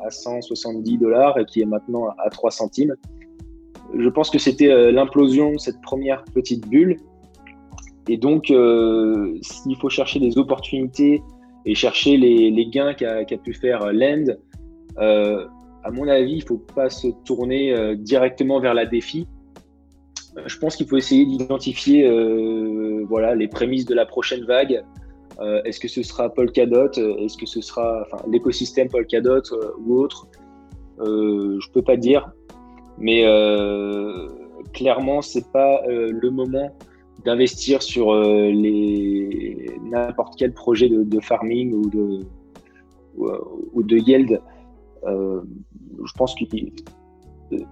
à, 0.04 0.10
170 0.10 0.98
dollars 0.98 1.38
et 1.38 1.44
qui 1.44 1.60
est 1.60 1.66
maintenant 1.66 2.08
à 2.24 2.30
3 2.30 2.50
centimes. 2.50 2.94
Je 3.96 4.08
pense 4.08 4.30
que 4.30 4.38
c'était 4.38 4.70
euh, 4.70 4.90
l'implosion 4.90 5.58
cette 5.58 5.80
première 5.80 6.24
petite 6.34 6.66
bulle. 6.68 6.96
Et 8.08 8.16
donc, 8.16 8.50
euh, 8.50 9.36
s'il 9.40 9.76
faut 9.76 9.88
chercher 9.88 10.20
des 10.20 10.36
opportunités 10.36 11.22
et 11.64 11.74
chercher 11.74 12.16
les, 12.16 12.66
gains 12.66 12.92
qu'a 12.94 13.38
pu 13.42 13.54
faire 13.54 13.92
Land, 13.92 14.26
à 14.98 15.90
mon 15.90 16.08
avis, 16.08 16.32
il 16.32 16.38
ne 16.40 16.46
faut 16.46 16.58
pas 16.58 16.90
se 16.90 17.08
tourner 17.24 17.96
directement 17.96 18.60
vers 18.60 18.74
la 18.74 18.84
défi. 18.84 19.26
Je 20.44 20.58
pense 20.58 20.76
qu'il 20.76 20.86
faut 20.86 20.98
essayer 20.98 21.24
d'identifier 21.24 22.06
voilà, 23.08 23.34
les 23.34 23.48
prémices 23.48 23.86
de 23.86 23.94
la 23.94 24.04
prochaine 24.04 24.44
vague, 24.44 24.84
euh, 25.40 25.62
est-ce 25.64 25.80
que 25.80 25.88
ce 25.88 26.02
sera 26.02 26.28
Polkadot 26.28 26.92
Est-ce 26.92 27.36
que 27.36 27.46
ce 27.46 27.60
sera 27.60 28.06
l'écosystème 28.28 28.88
Polkadot 28.88 29.42
euh, 29.52 29.72
ou 29.84 29.98
autre 29.98 30.28
euh, 31.00 31.58
Je 31.60 31.70
peux 31.70 31.82
pas 31.82 31.96
dire, 31.96 32.30
mais 32.98 33.22
clairement 34.72 35.22
c'est 35.22 35.50
pas 35.50 35.82
le 35.86 36.30
moment 36.30 36.76
d'investir 37.24 37.82
sur 37.82 38.14
les 38.14 39.70
n'importe 39.82 40.34
quel 40.38 40.52
projet 40.52 40.88
de, 40.88 41.20
farming 41.20 41.72
ou 41.72 41.90
de 41.90 42.20
ou, 43.16 43.82
yield. 43.88 44.40
je 45.04 46.12
pense 46.16 46.34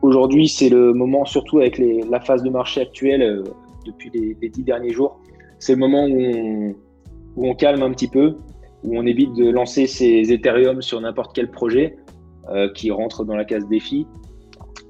qu'aujourd'hui 0.00 0.49
c'est 0.49 0.69
le 0.69 0.92
moment, 0.92 1.25
surtout 1.25 1.59
avec 1.59 1.78
la 1.78 2.21
phase 2.21 2.42
de 2.42 2.50
marché 2.50 2.81
actuelle 2.81 3.45
depuis 3.85 4.11
les, 4.12 4.49
dix 4.49 4.62
derniers 4.62 4.92
jours, 4.92 5.21
c'est 5.59 5.75
le 5.75 5.78
moment 5.78 6.07
où 6.07 6.21
on, 6.21 6.75
où 7.37 7.49
on 7.49 7.55
calme 7.55 7.83
un 7.83 7.91
petit 7.93 8.09
peu, 8.09 8.37
où 8.85 8.99
on 8.99 9.07
évite 9.07 9.33
de 9.35 9.49
lancer 9.51 9.87
ses 9.87 10.33
Ethereum 10.33 10.83
sur 10.83 11.01
n'importe 11.01 11.35
quel 11.35 11.51
projet 11.51 11.97
euh, 12.49 12.71
qui 12.73 12.91
rentre 12.91 13.25
dans 13.25 13.37
la 13.37 13.45
case 13.45 13.67
défi 13.69 14.07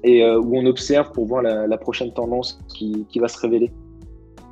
et 0.03 0.23
euh, 0.23 0.39
où 0.39 0.57
on 0.57 0.65
observe 0.65 1.11
pour 1.11 1.25
voir 1.25 1.41
la, 1.43 1.77
prochaine 1.77 2.13
tendance 2.13 2.59
qui, 2.67 3.05
va 3.19 3.27
se 3.27 3.39
révéler. 3.39 3.71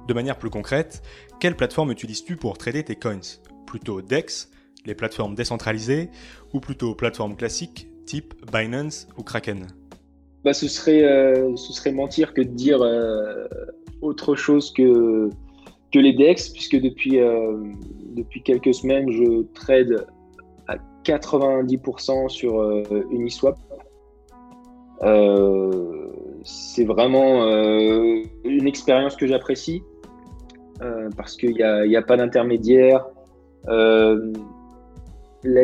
De 0.08 0.14
manière 0.14 0.38
plus 0.38 0.50
concrète, 0.50 1.02
quelle 1.40 1.56
plateforme 1.56 1.92
utilises-tu 1.92 2.38
pour 2.38 2.58
trader 2.58 2.84
tes 2.84 2.96
coins? 2.96 3.40
Plutôt 3.66 4.02
DEX, 4.02 4.50
les 4.86 4.96
plateformes 4.96 5.36
décentralisées, 5.36 6.10
ou 6.54 6.60
plutôt 6.60 6.96
plateformes 6.96 7.36
classiques 7.36 7.88
type 8.06 8.34
Binance 8.52 9.08
ou 9.18 9.24
Kraken? 9.24 9.68
Bah, 10.46 10.54
ce, 10.54 10.68
serait, 10.68 11.04
euh, 11.04 11.56
ce 11.56 11.74
serait 11.74 11.92
mentir 11.92 12.34
que 12.34 12.42
de 12.42 12.48
dire 12.48 12.82
autre 14.02 14.36
chose 14.36 14.72
que, 14.72 15.30
que 15.92 16.00
les 16.00 16.14
DEX, 16.14 16.50
puisque 16.50 16.80
depuis, 16.80 17.20
depuis 18.16 18.42
quelques 18.44 18.74
semaines, 18.74 19.12
je 19.12 19.44
trade 19.54 20.06
à 20.68 20.78
90% 21.04 22.30
sur 22.30 22.62
euh, 22.62 22.84
Uniswap. 23.12 23.58
Euh, 25.04 26.12
c'est 26.44 26.86
vraiment 26.86 27.44
euh, 27.44 28.22
une 28.44 28.68
expérience 28.68 29.16
que 29.16 29.26
j'apprécie 29.28 29.84
parce 31.16 31.38
qu'il 31.38 31.54
n'y 31.54 31.62
a, 31.62 32.00
a, 32.00 32.02
pas 32.02 32.18
d'intermédiaire. 32.18 33.06
la 33.68 34.16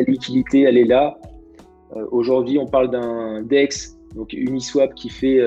liquidité, 0.06 0.62
elle 0.62 0.78
est 0.78 0.84
là. 0.84 1.18
Aujourd'hui, 2.12 2.56
on 2.60 2.66
parle 2.66 2.88
d'un 2.90 3.42
DEX, 3.42 3.98
donc 4.14 4.32
Uniswap, 4.32 4.94
qui 4.94 5.08
fait 5.08 5.40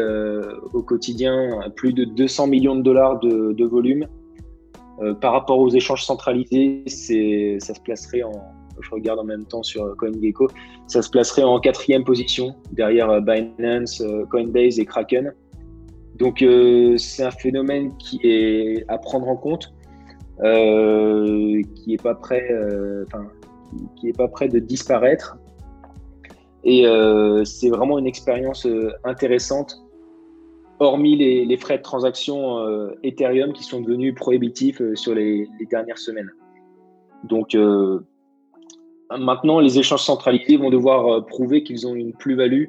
au 0.74 0.82
quotidien 0.82 1.62
plus 1.78 1.94
de 1.94 2.04
200 2.04 2.48
millions 2.48 2.76
de 2.76 2.82
dollars 2.82 3.22
de 3.22 3.66
volume. 3.66 4.08
Euh, 5.02 5.16
par 5.16 5.34
rapport 5.34 5.58
aux 5.58 5.70
échanges 5.70 6.04
centralisés, 6.04 6.84
ça 6.88 7.74
se 7.74 7.82
placerait 7.82 8.22
en, 8.22 8.32
je 8.80 8.90
regarde 8.92 9.20
en 11.44 11.60
quatrième 11.60 12.04
position 12.04 12.56
derrière 12.72 13.10
euh, 13.10 13.20
Binance, 13.20 14.02
euh, 14.02 14.26
Coinbase 14.26 14.80
et 14.80 14.86
Kraken. 14.86 15.34
Donc 16.18 16.46
c'est 16.98 17.24
un 17.24 17.32
phénomène 17.32 17.98
qui 17.98 18.20
est 18.24 18.86
à 18.90 19.00
prendre 19.00 19.28
en 19.28 19.36
compte, 19.36 19.74
qui 20.38 21.94
est 21.94 22.04
pas 22.04 22.14
prêt, 22.14 22.48
est 24.04 24.16
pas 24.16 24.28
prêt 24.28 24.48
de 24.48 24.60
disparaître. 24.60 25.40
Et 26.64 26.86
c'est 27.44 27.70
vraiment 27.70 27.98
une 27.98 28.06
expérience 28.06 28.68
intéressante 29.04 29.81
hormis 30.82 31.16
les, 31.16 31.58
frais 31.58 31.78
de 31.78 31.84
transaction 31.84 32.58
euh, 32.58 32.98
Ethereum 33.04 33.54
qui 33.54 33.64
sont 33.64 33.82
devenus 33.82 34.16
prohibitifs 34.16 34.82
euh, 34.82 34.96
sur 34.96 35.14
les, 35.14 35.48
dernières 35.70 36.00
semaines. 36.00 36.32
Donc 37.24 37.54
euh, 37.54 38.00
maintenant, 39.16 39.60
les 39.60 39.78
échanges 39.78 40.04
centralisés 40.04 40.58
vont 40.58 40.72
devoir 40.72 41.26
prouver 41.28 41.64
qu'ils 41.64 41.88
ont 41.88 41.96
une 41.96 42.14
plus-value 42.14 42.66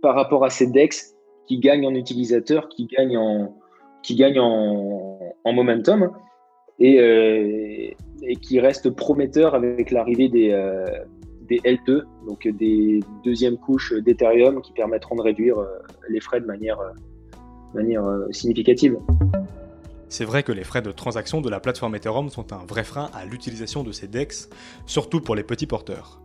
par 0.00 0.14
rapport 0.14 0.44
à 0.44 0.50
ces 0.50 0.68
DEX 0.68 1.16
qui 1.48 1.58
gagnent 1.58 1.88
en 1.88 1.94
utilisateurs, 1.94 2.68
qui 2.68 2.86
gagnent 2.86 3.18
en, 3.18 3.56
qui 4.00 4.14
gagnent 4.14 4.38
en, 4.38 5.52
momentum 5.52 6.12
et, 6.78 7.96
qui 8.42 8.60
restent 8.60 8.90
prometteurs 8.90 9.56
avec 9.56 9.90
l'arrivée 9.90 10.28
des, 10.28 10.52
des 11.50 11.58
L2, 11.58 12.04
donc 12.26 12.46
des 12.46 13.00
deuxièmes 13.24 13.58
couches 13.58 13.92
d'Ethereum 13.92 14.62
qui 14.62 14.72
permettront 14.72 15.16
de 15.16 15.22
réduire 15.22 15.58
euh, 15.58 15.66
les 16.08 16.20
frais 16.20 16.40
de 16.40 16.46
manière, 16.46 16.78
euh, 16.80 16.92
manière 17.74 18.04
euh, 18.04 18.30
significative. 18.30 18.96
C'est 20.08 20.24
vrai 20.24 20.42
que 20.42 20.52
les 20.52 20.64
frais 20.64 20.80
de 20.80 20.92
transaction 20.92 21.40
de 21.40 21.50
la 21.50 21.60
plateforme 21.60 21.94
Ethereum 21.96 22.30
sont 22.30 22.52
un 22.52 22.64
vrai 22.66 22.84
frein 22.84 23.10
à 23.12 23.24
l'utilisation 23.24 23.82
de 23.82 23.92
ces 23.92 24.08
DEX, 24.08 24.48
surtout 24.86 25.20
pour 25.20 25.34
les 25.34 25.42
petits 25.42 25.66
porteurs. 25.66 26.20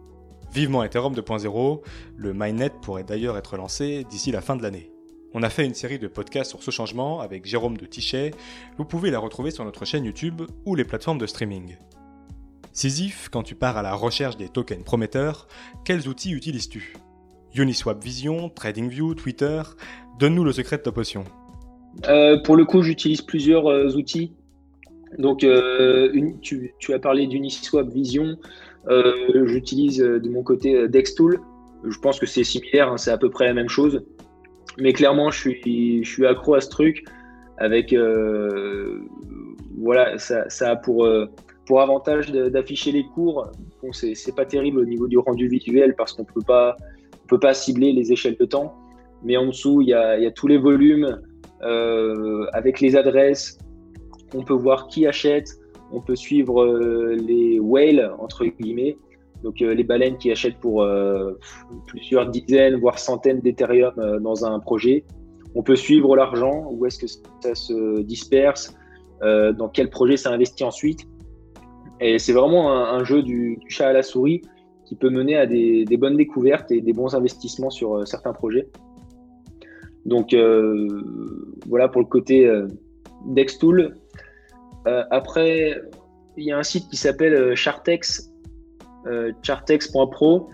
Vivement 0.53 0.83
Ethereum 0.83 1.13
2.0, 1.13 1.81
le 2.15 2.33
mainnet 2.33 2.69
pourrait 2.81 3.03
d'ailleurs 3.03 3.37
être 3.37 3.57
lancé 3.57 4.05
d'ici 4.09 4.31
la 4.31 4.41
fin 4.41 4.55
de 4.55 4.63
l'année. 4.63 4.91
On 5.33 5.43
a 5.43 5.49
fait 5.49 5.65
une 5.65 5.73
série 5.73 5.99
de 5.99 6.07
podcasts 6.07 6.51
sur 6.51 6.63
ce 6.63 6.71
changement 6.71 7.19
avec 7.19 7.45
Jérôme 7.45 7.77
de 7.77 7.85
Tichet, 7.85 8.31
vous 8.77 8.85
pouvez 8.85 9.11
la 9.11 9.19
retrouver 9.19 9.51
sur 9.51 9.65
notre 9.65 9.85
chaîne 9.85 10.05
YouTube 10.05 10.43
ou 10.65 10.75
les 10.75 10.85
plateformes 10.85 11.17
de 11.17 11.27
streaming. 11.27 11.75
Sisyphe, 12.75 13.29
quand 13.31 13.41
tu 13.41 13.55
pars 13.55 13.77
à 13.77 13.81
la 13.81 13.93
recherche 13.93 14.35
des 14.35 14.49
tokens 14.49 14.83
prometteurs, 14.83 15.47
quels 15.85 16.09
outils 16.09 16.31
utilises-tu? 16.31 16.93
Uniswap 17.55 18.03
Vision, 18.03 18.49
TradingView, 18.49 19.15
Twitter 19.15 19.61
Donne-nous 20.19 20.43
le 20.43 20.51
secret 20.51 20.77
de 20.77 20.81
ta 20.81 20.91
potion. 20.91 21.23
Euh, 22.09 22.37
pour 22.43 22.57
le 22.57 22.65
coup, 22.65 22.81
j'utilise 22.81 23.21
plusieurs 23.21 23.67
euh, 23.67 23.95
outils. 23.95 24.33
Donc, 25.17 25.45
euh, 25.45 26.11
tu, 26.41 26.93
as 26.93 26.99
parlé 26.99 27.27
d'Uniswap 27.27 27.87
Vision. 27.87 28.35
j'utilise 29.45 29.99
de 29.99 30.29
mon 30.29 30.43
côté 30.43 30.89
Dextool. 30.89 31.39
Je 31.85 31.97
pense 31.99 32.19
que 32.19 32.25
c'est 32.25 32.43
similaire, 32.43 32.91
hein, 32.91 32.97
c'est 32.97 33.11
à 33.11 33.17
peu 33.17 33.29
près 33.29 33.45
la 33.45 33.53
même 33.53 33.69
chose. 33.69 34.03
Mais 34.77 34.91
clairement, 34.91 35.31
je 35.31 36.03
suis, 36.03 36.25
accro 36.25 36.55
à 36.55 36.59
ce 36.59 36.69
truc. 36.69 37.05
Avec, 37.57 37.95
voilà, 39.77 40.17
ça 40.17 40.69
a 40.69 40.75
pour 40.75 41.07
pour 41.65 41.81
avantage 41.81 42.31
d'afficher 42.31 42.91
les 42.91 43.03
cours, 43.03 43.47
bon, 43.81 43.91
c'est 43.91 44.35
pas 44.35 44.45
terrible 44.45 44.79
au 44.79 44.85
niveau 44.85 45.07
du 45.07 45.17
rendu 45.17 45.47
visuel 45.47 45.95
parce 45.95 46.13
qu'on 46.13 46.25
pas 46.45 46.77
peut 47.27 47.39
pas 47.39 47.53
cibler 47.53 47.91
les 47.91 48.11
échelles 48.11 48.37
de 48.39 48.45
temps. 48.45 48.75
Mais 49.23 49.37
en 49.37 49.47
dessous, 49.47 49.81
il 49.81 49.89
y 49.89 49.93
a, 49.93 50.31
tous 50.31 50.47
les 50.47 50.57
volumes 50.57 51.19
euh, 51.63 52.45
avec 52.53 52.79
les 52.79 52.95
adresses. 52.95 53.57
On 54.35 54.43
peut 54.43 54.53
voir 54.53 54.87
qui 54.87 55.07
achète. 55.07 55.49
On 55.91 56.01
peut 56.01 56.15
suivre 56.15 56.63
euh, 56.63 57.15
les 57.15 57.59
whales 57.59 58.13
entre 58.19 58.45
guillemets, 58.45 58.97
donc 59.43 59.61
euh, 59.61 59.73
les 59.73 59.83
baleines 59.83 60.17
qui 60.17 60.31
achètent 60.31 60.59
pour 60.59 60.85
plusieurs 61.87 62.29
dizaines 62.29 62.75
voire 62.79 62.99
centaines 62.99 63.39
d'Ethereum 63.39 64.19
dans 64.21 64.45
un 64.45 64.59
projet. 64.59 65.03
On 65.55 65.63
peut 65.63 65.75
suivre 65.75 66.15
l'argent, 66.15 66.67
où 66.71 66.85
est-ce 66.85 66.99
que 66.99 67.07
ça 67.07 67.55
se 67.55 68.01
disperse, 68.01 68.75
dans 69.21 69.69
quel 69.69 69.89
projet 69.89 70.17
ça 70.17 70.31
investit 70.31 70.65
ensuite. 70.65 71.07
Et 72.01 72.19
c'est 72.19 72.33
vraiment 72.33 72.71
un, 72.71 73.03
jeu 73.03 73.23
du, 73.23 73.59
chat 73.67 73.87
à 73.87 73.93
la 73.93 74.03
souris 74.03 74.41
qui 74.85 74.95
peut 74.95 75.09
mener 75.09 75.37
à 75.37 75.45
des, 75.45 75.85
bonnes 75.97 76.17
découvertes 76.17 76.71
et 76.71 76.81
des 76.81 76.93
bons 76.93 77.15
investissements 77.15 77.69
sur 77.69 77.95
euh, 77.95 78.05
certains 78.05 78.33
projets. 78.33 78.67
Donc 80.05 80.33
euh, 80.33 80.87
voilà 81.67 81.87
pour 81.87 82.01
le 82.01 82.07
côté 82.07 82.47
euh, 82.47 82.67
Dextool. 83.27 83.95
après, 84.85 85.81
il 86.37 86.45
y 86.45 86.51
a 86.51 86.57
un 86.57 86.63
site 86.63 86.89
qui 86.89 86.97
s'appelle 86.97 87.55
Chartex, 87.55 88.31
chartex.pro. 89.41 90.49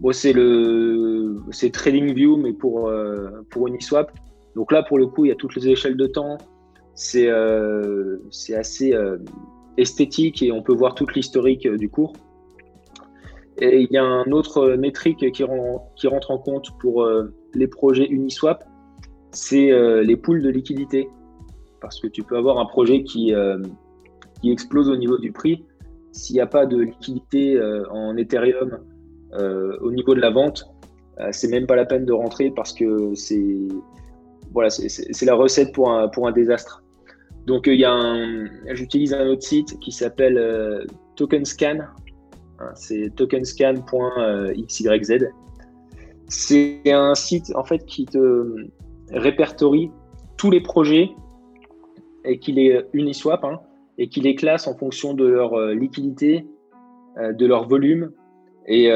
Bon, 0.00 0.12
c'est 0.12 0.32
le 0.32 1.40
c'est 1.50 1.70
TradingView 1.70 2.36
mais 2.36 2.52
pour 2.52 2.92
pour 3.50 3.66
Uniswap. 3.66 4.12
Donc 4.54 4.70
là 4.70 4.84
pour 4.84 4.98
le 4.98 5.06
coup, 5.06 5.24
il 5.24 5.28
y 5.30 5.32
a 5.32 5.34
toutes 5.34 5.56
les 5.56 5.68
échelles 5.68 5.96
de 5.96 6.06
temps. 6.06 6.38
C'est 6.94 7.28
c'est 8.30 8.54
assez 8.54 8.94
esthétique 9.78 10.42
et 10.42 10.52
on 10.52 10.62
peut 10.62 10.74
voir 10.74 10.94
toute 10.94 11.14
l'historique 11.14 11.66
euh, 11.66 11.76
du 11.76 11.88
cours. 11.88 12.12
Et 13.60 13.82
il 13.82 13.92
y 13.92 13.98
a 13.98 14.04
un 14.04 14.30
autre 14.32 14.74
métrique 14.76 15.30
qui, 15.32 15.44
rentre 15.44 16.30
en 16.30 16.38
compte 16.38 16.70
pour 16.80 17.02
euh, 17.02 17.34
les 17.54 17.66
projets 17.66 18.06
Uniswap, 18.06 18.64
c'est 19.30 19.70
euh, 19.70 20.02
les 20.02 20.16
poules 20.16 20.42
de 20.42 20.48
liquidité. 20.48 21.08
Parce 21.80 22.00
que 22.00 22.06
tu 22.06 22.22
peux 22.22 22.36
avoir 22.36 22.58
un 22.58 22.66
projet 22.66 23.02
qui, 23.02 23.34
qui 24.40 24.52
explose 24.52 24.88
au 24.88 24.96
niveau 24.96 25.18
du 25.18 25.32
prix. 25.32 25.64
S'il 26.12 26.34
n'y 26.34 26.40
a 26.40 26.46
pas 26.46 26.64
de 26.64 26.78
liquidité 26.78 27.60
en 27.90 28.16
Ethereum 28.16 28.78
au 29.32 29.90
niveau 29.90 30.14
de 30.14 30.20
la 30.20 30.30
vente, 30.30 30.64
c'est 31.32 31.48
même 31.48 31.66
pas 31.66 31.74
la 31.74 31.84
peine 31.84 32.04
de 32.04 32.12
rentrer 32.12 32.52
parce 32.52 32.72
que 32.72 33.12
c'est 33.16 33.58
voilà, 34.52 34.68
la 35.22 35.34
recette 35.34 35.72
pour 35.72 35.90
un, 35.90 36.06
pour 36.06 36.28
un 36.28 36.32
désastre. 36.32 36.81
Donc, 37.46 37.66
il 37.66 37.74
y 37.74 37.84
a 37.84 38.74
j'utilise 38.74 39.12
un 39.14 39.26
autre 39.26 39.42
site 39.42 39.80
qui 39.80 39.90
s'appelle 39.90 40.38
euh, 40.38 40.84
TokenScan. 41.16 41.78
Hein, 42.58 42.70
c'est 42.74 43.12
tokenscan.xyz. 43.16 45.28
C'est 46.28 46.80
un 46.86 47.14
site 47.14 47.54
en 47.56 47.64
fait 47.64 47.84
qui 47.84 48.06
te 48.06 48.68
répertorie 49.10 49.90
tous 50.36 50.50
les 50.50 50.60
projets 50.60 51.10
et 52.24 52.38
qui 52.38 52.52
les 52.52 52.80
Uniswap 52.92 53.44
hein, 53.44 53.58
et 53.98 54.08
qui 54.08 54.20
les 54.20 54.36
classe 54.36 54.68
en 54.68 54.76
fonction 54.76 55.14
de 55.14 55.26
leur 55.26 55.54
euh, 55.54 55.74
liquidité, 55.74 56.46
euh, 57.18 57.32
de 57.32 57.46
leur 57.46 57.68
volume 57.68 58.12
et 58.66 58.90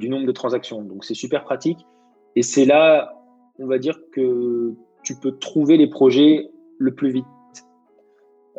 du 0.00 0.08
nombre 0.08 0.26
de 0.26 0.32
transactions. 0.32 0.82
Donc 0.82 1.04
c'est 1.04 1.14
super 1.14 1.44
pratique. 1.44 1.86
Et 2.34 2.42
c'est 2.42 2.64
là, 2.64 3.14
on 3.60 3.66
va 3.66 3.78
dire 3.78 3.96
que 4.10 4.74
tu 5.04 5.14
peux 5.14 5.38
trouver 5.38 5.76
les 5.76 5.86
projets 5.86 6.50
le 6.78 6.92
plus 6.92 7.10
vite. 7.10 7.24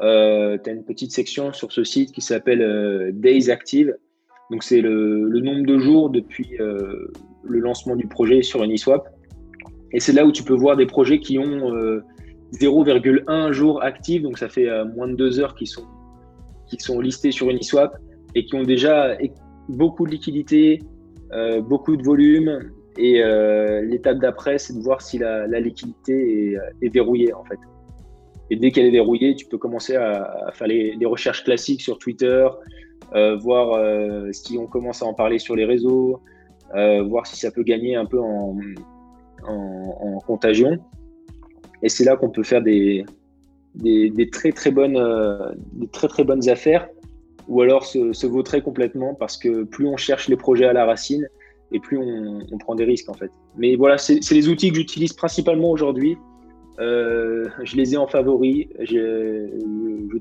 Euh, 0.02 0.58
tu 0.64 0.70
as 0.70 0.74
une 0.74 0.84
petite 0.84 1.12
section 1.12 1.52
sur 1.52 1.72
ce 1.72 1.84
site 1.84 2.12
qui 2.12 2.22
s'appelle 2.22 2.62
euh, 2.62 3.12
Days 3.14 3.50
Active. 3.50 3.96
Donc, 4.50 4.64
c'est 4.64 4.82
le, 4.82 5.28
nombre 5.42 5.66
de 5.66 5.78
jours 5.78 6.10
depuis 6.10 6.58
euh, 6.60 7.12
le 7.44 7.60
lancement 7.60 7.96
du 7.96 8.08
projet 8.08 8.42
sur 8.42 8.64
Uniswap. 8.64 9.08
Et 9.92 10.00
c'est 10.00 10.14
là 10.14 10.26
où 10.26 10.32
tu 10.32 10.44
peux 10.44 10.54
voir 10.54 10.78
des 10.78 10.86
projets 10.86 11.20
qui 11.20 11.38
ont 11.38 11.72
0,1 12.54 13.52
jour 13.52 13.84
actif. 13.84 14.22
Donc, 14.22 14.38
ça 14.38 14.50
fait 14.50 14.68
moins 14.96 15.08
de 15.08 15.16
deux 15.16 15.40
heures 15.40 15.56
qui 15.56 15.66
sont, 15.68 17.00
listés 17.00 17.32
sur 17.32 17.50
Uniswap 17.50 17.98
et 18.36 18.46
qui 18.46 18.56
ont 18.56 18.64
déjà 18.64 19.18
beaucoup 19.68 20.06
de 20.06 20.12
liquidité, 20.12 20.80
beaucoup 21.64 21.96
de 21.96 22.04
volume. 22.04 22.72
Et 22.98 23.24
l'étape 23.84 24.20
d'après, 24.20 24.60
c'est 24.60 24.74
de 24.74 24.84
voir 24.84 25.02
si 25.02 25.18
la, 25.18 25.48
liquidité 25.60 26.54
est, 26.54 26.86
est 26.86 26.90
verrouillée, 26.90 27.34
en 27.34 27.44
fait. 27.46 27.58
Et 28.50 28.56
dès 28.56 28.72
qu'elle 28.72 28.86
est 28.86 28.92
verrouillée, 28.92 29.36
tu 29.36 29.46
peux 29.46 29.58
commencer 29.58 29.96
à, 29.96 30.52
faire 30.54 30.68
les, 30.68 30.98
recherches 31.06 31.44
classiques 31.44 31.82
sur 31.82 32.00
Twitter, 32.00 32.48
euh, 33.16 33.36
voir 33.38 33.74
euh, 33.74 34.32
si 34.32 34.58
on 34.58 34.68
commence 34.68 35.02
à 35.02 35.06
en 35.06 35.14
parler 35.14 35.40
sur 35.40 35.56
les 35.56 35.66
réseaux, 35.66 36.20
euh, 36.76 37.04
voir 37.04 37.28
si 37.28 37.38
ça 37.38 37.52
peut 37.52 37.64
gagner 37.64 37.96
un 37.96 38.06
peu 38.06 38.20
en, 38.20 38.56
contagion. 40.26 40.78
Et 41.82 41.90
c'est 41.90 42.04
là 42.04 42.16
qu'on 42.16 42.30
peut 42.30 42.44
faire 42.44 42.62
des, 42.62 43.06
très, 44.32 44.52
très 44.52 44.70
bonnes, 44.70 45.00
des 45.74 45.88
très 45.88 46.08
très 46.08 46.24
bonnes 46.24 46.48
affaires 46.50 46.88
ou 47.48 47.62
alors 47.62 47.84
se, 47.84 48.14
se 48.14 48.28
vautrer 48.28 48.62
complètement 48.62 49.16
parce 49.16 49.38
que 49.38 49.64
plus 49.64 49.88
on 49.88 49.98
cherche 49.98 50.28
les 50.28 50.38
projets 50.38 50.66
à 50.66 50.74
la 50.74 50.86
racine 50.86 51.28
et 51.72 51.80
plus 51.80 51.98
on 51.98 52.58
prend 52.60 52.76
des 52.76 52.84
risques 52.84 53.10
en 53.10 53.14
fait. 53.14 53.32
Mais 53.58 53.76
voilà, 53.76 53.98
c'est 53.98 54.32
les 54.32 54.50
outils 54.50 54.70
que 54.70 54.76
j'utilise 54.76 55.14
principalement 55.14 55.72
aujourd'hui 55.72 56.16
euh, 56.80 57.50
je 57.64 57.76
les 57.76 57.94
ai 57.94 57.98
en 57.98 58.08
favori. 58.08 58.70
Je, 58.80 59.50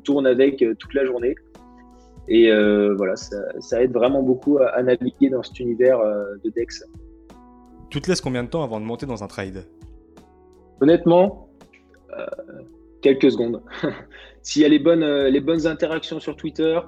tourne 0.05 0.27
avec 0.27 0.63
euh, 0.63 0.75
toute 0.75 0.95
la 0.95 1.05
journée. 1.05 1.35
Et 2.29 2.51
euh, 2.53 2.95
voilà, 2.97 3.17
ça, 3.17 3.83
aide 3.83 3.93
vraiment 3.93 4.23
beaucoup 4.23 4.59
à, 4.59 4.83
naviguer 4.83 5.31
dans 5.31 5.43
cet 5.43 5.61
univers 5.61 5.99
de 6.45 6.51
DEX. 6.51 6.85
Tu 7.89 8.01
te 8.03 8.09
laisses 8.09 8.21
combien 8.21 8.45
de 8.45 8.49
temps 8.49 8.63
avant 8.63 8.81
de 8.81 8.85
monter 8.85 9.07
dans 9.07 9.25
un 9.25 9.29
trade? 9.29 9.65
Honnêtement, 10.83 11.49
quelques 13.01 13.33
secondes. 13.33 13.63
S'il 14.43 14.63
y 14.63 14.65
a 14.67 14.69
les 14.69 14.79
bonnes, 14.79 15.05
les 15.05 15.41
bonnes 15.41 15.67
interactions 15.67 16.21
sur 16.21 16.37
Twitter, 16.37 16.79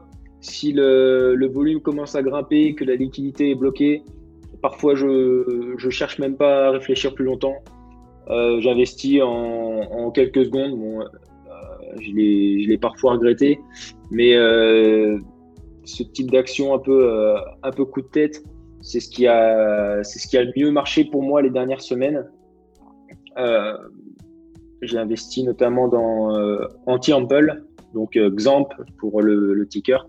si 0.41 0.73
le, 0.73 1.35
le, 1.35 1.49
volume 1.49 1.81
commence 1.81 2.15
à 2.15 2.23
grimper, 2.23 2.75
que 2.75 2.85
la 2.85 2.95
liquidité 2.95 3.51
est 3.51 3.55
bloquée, 3.55 4.03
parfois 4.63 4.95
je 4.95 5.07
ne 5.07 5.91
cherche 5.91 6.19
même 6.19 6.37
pas 6.37 6.69
à 6.69 6.71
réfléchir 6.71 7.15
plus 7.15 7.25
longtemps. 7.25 7.57
Euh, 8.31 8.61
j'investis 8.61 9.21
en, 9.23 10.11
quelques 10.13 10.45
secondes. 10.45 10.79
Euh, 10.81 11.05
je 12.01 12.13
l'ai 12.13 12.79
parfois 12.79 13.13
regretté, 13.13 13.61
mais 14.11 14.35
euh, 14.35 15.19
ce 15.85 16.03
type 16.03 16.31
d'action 16.31 16.75
un 16.75 16.79
peu, 16.79 17.35
un 17.63 17.71
peu 17.71 17.85
coup 17.85 18.03
de 18.03 18.07
tête, 18.07 18.43
c'est 18.81 19.01
ce 19.01 19.11
qui 19.11 19.27
a, 19.27 20.03
c'est 20.05 20.21
ce 20.21 20.29
qui 20.29 20.37
a 20.37 20.45
le 20.45 20.53
mieux 20.57 20.71
marché 20.71 21.05
pour 21.05 21.23
moi 21.23 21.43
les 21.43 21.51
dernières 21.51 21.83
semaines. 21.83 22.29
j'ai 24.83 24.99
investi 24.99 25.43
notamment 25.43 25.89
dans 25.89 26.33
Anti-Ample, 26.87 27.65
donc 27.95 28.17
Xamp 28.17 28.69
pour 28.99 29.21
le, 29.23 29.67
ticker. 29.67 30.07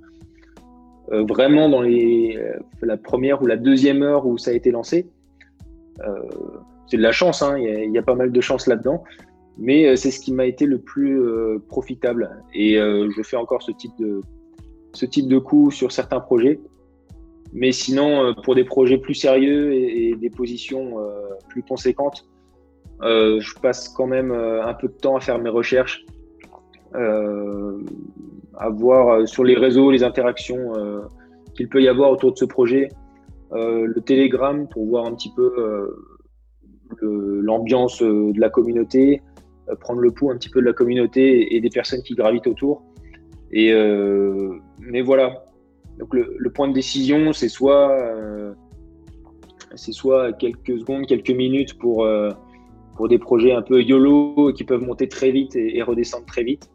vraiment 1.09 1.69
dans 1.69 1.81
les, 1.81 2.39
la 2.81 2.97
première 2.97 3.41
ou 3.41 3.47
la 3.47 3.57
deuxième 3.57 4.03
heure 4.03 4.27
où 4.27 4.37
ça 4.37 4.51
a 4.51 4.53
été 4.53 4.69
lancé 4.69 5.07
c'est 6.91 6.97
de 6.97 7.01
la 7.01 7.13
chance, 7.13 7.41
hein, 7.41 7.57
il 7.57 7.89
y, 7.93 7.97
a 7.97 8.03
pas 8.03 8.15
mal 8.15 8.33
de 8.33 8.41
chance 8.41 8.67
là-dedans, 8.67 9.05
mais 9.57 9.87
euh, 9.87 9.95
c'est 9.95 10.11
ce 10.11 10.19
qui 10.19 10.33
m'a 10.33 10.45
été 10.45 10.65
le 10.65 10.77
plus 10.77 11.21
euh, 11.21 11.57
profitable. 11.69 12.29
Et 12.53 12.77
euh, 12.77 13.09
je 13.15 13.21
fais 13.21 13.37
encore 13.37 13.63
ce 13.63 13.71
type 13.71 13.93
de 13.97 14.19
ce 14.93 15.05
type 15.05 15.29
de 15.29 15.39
coup 15.39 15.71
sur 15.71 15.93
certains 15.93 16.19
projets. 16.19 16.59
Mais 17.53 17.71
sinon, 17.71 18.33
pour 18.43 18.55
des 18.55 18.65
projets 18.65 18.97
plus 18.97 19.13
sérieux 19.13 19.73
et, 19.73 20.15
des 20.15 20.29
positions 20.29 20.95
plus 21.49 21.63
conséquentes, 21.63 22.25
je 23.01 23.59
passe 23.61 23.89
quand 23.89 24.07
même 24.07 24.31
un 24.31 24.73
peu 24.73 24.87
de 24.87 24.93
temps 24.93 25.17
à 25.17 25.21
faire 25.21 25.37
mes 25.39 25.49
recherches, 25.49 26.05
à 26.93 28.69
voir 28.69 29.27
sur 29.27 29.43
les 29.43 29.55
réseaux 29.55 29.91
les 29.91 30.03
interactions 30.03 30.71
qu'il 31.55 31.67
peut 31.67 31.81
y 31.81 31.89
avoir 31.89 32.11
autour 32.11 32.31
de 32.33 32.37
ce 32.37 32.45
projet, 32.45 32.87
le 33.51 33.99
Telegram 33.99 34.67
pour 34.69 34.85
voir 34.85 35.05
un 35.05 35.13
petit 35.13 35.31
peu 35.33 35.93
l'ambiance 37.01 38.01
euh, 38.01 38.31
de 38.33 38.39
la 38.39 38.49
communauté, 38.49 39.21
euh, 39.69 39.75
prendre 39.75 40.01
le 40.01 40.11
pouls 40.11 40.31
un 40.31 40.37
petit 40.37 40.49
peu 40.49 40.61
de 40.61 40.65
la 40.65 40.73
communauté 40.73 41.55
et 41.55 41.61
des 41.61 41.69
personnes 41.69 42.01
qui 42.01 42.15
gravitent 42.15 42.47
autour. 42.47 42.83
Et 43.51 43.73
euh, 43.73 44.57
mais 44.79 45.01
voilà. 45.01 45.45
Donc 45.99 46.13
le, 46.13 46.49
point 46.49 46.67
de 46.67 46.73
décision, 46.73 47.33
c'est 47.33 47.49
soit 47.49 47.95
soit 49.75 50.33
quelques 50.33 50.79
secondes, 50.79 51.05
quelques 51.05 51.31
minutes 51.31 51.77
pour 51.77 52.07
pour 52.95 53.07
des 53.07 53.19
projets 53.19 53.51
un 53.51 53.61
peu 53.61 53.81
YOLO 53.81 54.53
qui 54.53 54.63
peuvent 54.63 54.81
monter 54.81 55.07
très 55.07 55.31
vite 55.31 55.55
et, 55.55 55.81
redescendre 55.83 56.25
très 56.25 56.43
vite, 56.43 56.71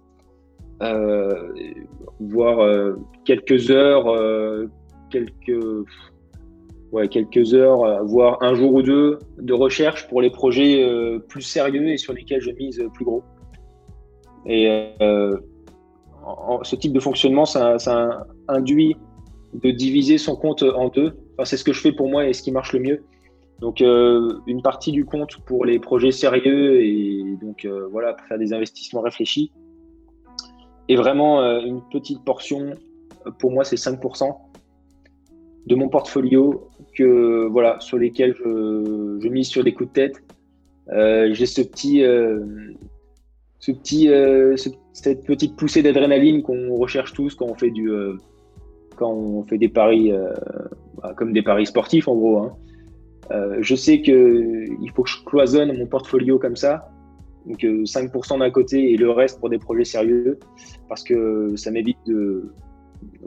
voire 2.20 2.94
quelques 3.24 3.70
heures, 3.70 4.14
quelques 5.10 5.86
ouais, 6.92 7.08
quelques 7.08 7.54
heures, 7.54 7.84
euh, 7.84 8.02
voire 8.02 8.42
un 8.42 8.54
jour 8.54 8.74
ou 8.74 8.82
deux 8.82 9.18
de 9.38 9.52
recherche 9.52 10.08
pour 10.08 10.20
les 10.20 10.30
projets 10.30 10.82
euh, 10.82 11.18
plus 11.18 11.42
sérieux 11.42 11.88
et 11.88 11.96
sur 11.96 12.12
lesquels 12.12 12.40
je 12.40 12.50
mise 12.50 12.82
plus 12.94 13.04
gros. 13.04 13.22
Et 14.46 14.92
euh, 15.00 15.36
ce 16.62 16.76
type 16.76 16.92
de 16.92 17.00
fonctionnement, 17.00 17.44
ça, 17.44 18.26
induit 18.48 18.96
de 19.54 19.70
diviser 19.70 20.18
son 20.18 20.36
compte 20.36 20.62
en 20.62 20.88
deux. 20.88 21.16
C'est 21.44 21.56
ce 21.56 21.64
que 21.64 21.72
je 21.72 21.80
fais 21.80 21.92
pour 21.92 22.08
moi 22.08 22.26
et 22.26 22.32
ce 22.32 22.42
qui 22.42 22.52
marche 22.52 22.72
le 22.72 22.80
mieux. 22.80 23.04
Donc, 23.60 23.80
une 23.80 24.62
partie 24.62 24.92
du 24.92 25.04
compte 25.04 25.38
pour 25.46 25.64
les 25.64 25.78
projets 25.78 26.10
sérieux 26.10 26.82
et 26.82 27.24
donc 27.40 27.66
voilà, 27.90 28.12
pour 28.12 28.26
faire 28.26 28.38
des 28.38 28.52
investissements 28.52 29.00
réfléchis. 29.00 29.50
Et 30.88 30.96
vraiment, 30.96 31.40
une 31.60 31.80
petite 31.90 32.24
portion, 32.24 32.70
pour 33.38 33.50
moi, 33.50 33.64
c'est 33.64 33.76
5% 33.76 34.32
de 35.66 35.74
mon 35.74 35.88
portfolio 35.88 36.68
que 36.96 37.46
voilà 37.48 37.78
sur 37.80 37.98
lesquels 37.98 38.34
je, 38.34 39.28
mise 39.28 39.48
sur 39.48 39.64
des 39.64 39.74
coups 39.74 39.90
de 39.90 39.94
tête. 39.94 40.22
Euh, 40.92 41.30
j'ai 41.32 41.46
ce 41.46 41.60
petit, 41.62 42.04
euh, 42.04 42.40
ce 43.58 43.72
petit, 43.72 44.08
euh, 44.08 44.56
cette 44.92 45.24
petite 45.24 45.56
poussée 45.56 45.82
d'adrénaline 45.82 46.42
qu'on 46.42 46.74
recherche 46.76 47.12
tous 47.12 47.34
quand 47.34 47.46
on 47.46 47.54
fait 47.54 47.70
du, 47.70 47.90
quand 48.96 49.12
on 49.12 49.42
fait 49.42 49.58
des 49.58 49.68
paris, 49.68 50.12
bah, 51.02 51.12
comme 51.16 51.32
des 51.32 51.42
paris 51.42 51.66
sportifs 51.66 52.08
en 52.08 52.14
gros. 52.14 52.38
Hein. 52.38 52.56
je 53.60 53.74
sais 53.74 54.00
que 54.00 54.64
il 54.80 54.90
faut 54.94 55.02
que 55.02 55.10
je 55.10 55.24
cloisonne 55.24 55.76
mon 55.76 55.86
portfolio 55.86 56.38
comme 56.38 56.56
ça, 56.56 56.88
donc 57.44 57.58
5% 57.60 58.38
d'un 58.38 58.50
côté 58.50 58.92
et 58.92 58.96
le 58.96 59.10
reste 59.10 59.40
pour 59.40 59.50
des 59.50 59.58
projets 59.58 59.84
sérieux, 59.84 60.38
parce 60.88 61.02
que 61.02 61.54
ça 61.56 61.70
m'évite 61.70 61.98
de 62.06 62.52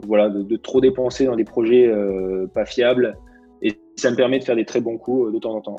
voilà, 0.06 0.28
de, 0.28 0.56
trop 0.56 0.80
dépenser 0.80 1.26
dans 1.26 1.36
des 1.36 1.44
projets 1.44 1.86
euh, 1.86 2.46
pas 2.46 2.64
fiables. 2.64 3.16
Et 3.62 3.78
ça 3.96 4.10
me 4.10 4.16
permet 4.16 4.38
de 4.38 4.44
faire 4.44 4.56
des 4.56 4.64
très 4.64 4.80
bons 4.80 4.98
coups 4.98 5.28
euh, 5.28 5.32
de 5.32 5.38
temps 5.38 5.54
en 5.54 5.60
temps. 5.60 5.76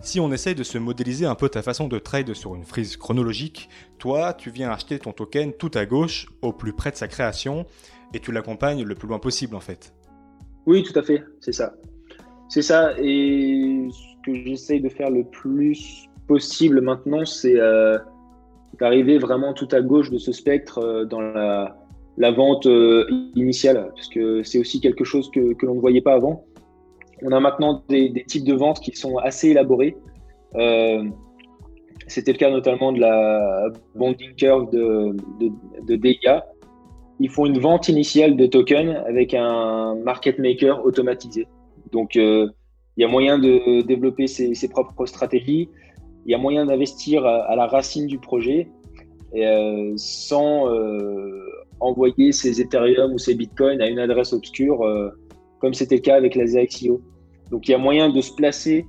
Si 0.00 0.20
on 0.20 0.30
essaye 0.30 0.54
de 0.54 0.62
se 0.62 0.78
modéliser 0.78 1.26
un 1.26 1.34
peu 1.34 1.48
ta 1.48 1.62
façon 1.62 1.88
de 1.88 1.98
trade 1.98 2.32
sur 2.34 2.54
une 2.54 2.62
frise 2.62 2.96
chronologique, 2.96 3.68
toi, 3.98 4.32
tu 4.32 4.50
viens 4.50 4.70
acheter 4.70 4.98
ton 4.98 5.12
token 5.12 5.52
tout 5.52 5.70
à 5.74 5.86
gauche, 5.86 6.28
au 6.40 6.52
plus 6.52 6.72
près 6.72 6.90
de 6.90 6.96
sa 6.96 7.08
création, 7.08 7.66
et 8.14 8.20
tu 8.20 8.30
l'accompagnes 8.30 8.84
le 8.84 8.94
plus 8.94 9.08
loin 9.08 9.18
possible 9.18 9.56
en 9.56 9.60
fait. 9.60 9.92
Oui, 10.66 10.84
tout 10.84 10.96
à 10.96 11.02
fait, 11.02 11.24
c'est 11.40 11.52
ça. 11.52 11.74
C'est 12.48 12.62
ça, 12.62 12.92
et 12.98 13.88
ce 13.90 14.22
que 14.24 14.34
j'essaye 14.34 14.80
de 14.80 14.88
faire 14.88 15.10
le 15.10 15.24
plus 15.24 16.08
possible 16.28 16.80
maintenant, 16.80 17.24
c'est 17.24 17.58
euh, 17.58 17.98
d'arriver 18.78 19.18
vraiment 19.18 19.52
tout 19.52 19.68
à 19.72 19.80
gauche 19.80 20.10
de 20.10 20.18
ce 20.18 20.30
spectre 20.30 21.04
dans 21.10 21.20
la, 21.20 21.77
la 22.18 22.32
vente 22.32 22.66
euh, 22.66 23.06
initiale, 23.36 23.90
parce 23.94 24.08
que 24.08 24.42
c'est 24.42 24.58
aussi 24.58 24.80
quelque 24.80 25.04
chose 25.04 25.30
que, 25.30 25.54
l'on 25.64 25.76
ne 25.76 25.80
voyait 25.80 26.00
pas 26.00 26.14
avant. 26.14 26.44
On 27.22 27.30
a 27.32 27.40
maintenant 27.40 27.82
des, 27.88 28.12
types 28.26 28.44
de 28.44 28.54
ventes 28.54 28.80
qui 28.80 28.94
sont 28.96 29.18
assez 29.18 29.50
élaborés. 29.50 29.96
Euh, 30.56 31.04
c'était 32.08 32.32
le 32.32 32.38
cas 32.38 32.50
notamment 32.50 32.92
de 32.92 33.00
la 33.00 33.68
bonding 33.94 34.34
curve 34.34 34.70
de, 34.70 35.14
de, 35.86 35.96
DIA. 35.96 36.44
Ils 37.20 37.30
font 37.30 37.46
une 37.46 37.58
vente 37.58 37.88
initiale 37.88 38.36
de 38.36 38.46
tokens 38.46 38.96
avec 39.06 39.34
un 39.34 39.94
market 39.96 40.38
maker 40.38 40.84
automatisé. 40.84 41.46
Donc, 41.92 42.16
euh, 42.16 42.48
il 42.96 43.02
y 43.02 43.04
a 43.04 43.08
moyen 43.08 43.38
de 43.38 43.82
développer 43.82 44.26
ses, 44.26 44.68
propres 44.68 45.06
stratégies. 45.06 45.68
Il 46.26 46.32
y 46.32 46.34
a 46.34 46.38
moyen 46.38 46.66
d'investir 46.66 47.24
à, 47.24 47.54
la 47.54 47.66
racine 47.66 48.06
du 48.06 48.18
projet 48.18 48.68
sans 49.96 50.66
envoyer 51.80 52.32
ses 52.32 52.60
Ethereum 52.60 53.12
ou 53.12 53.18
ses 53.18 53.34
Bitcoins 53.34 53.80
à 53.80 53.88
une 53.88 53.98
adresse 53.98 54.32
obscure, 54.32 54.82
euh, 54.82 55.10
comme 55.60 55.74
c'était 55.74 55.96
le 55.96 56.00
cas 56.00 56.16
avec 56.16 56.34
la 56.34 56.46
ZXIO. 56.46 57.00
Donc 57.50 57.68
il 57.68 57.72
y 57.72 57.74
a 57.74 57.78
moyen 57.78 58.10
de 58.10 58.20
se 58.20 58.32
placer, 58.32 58.86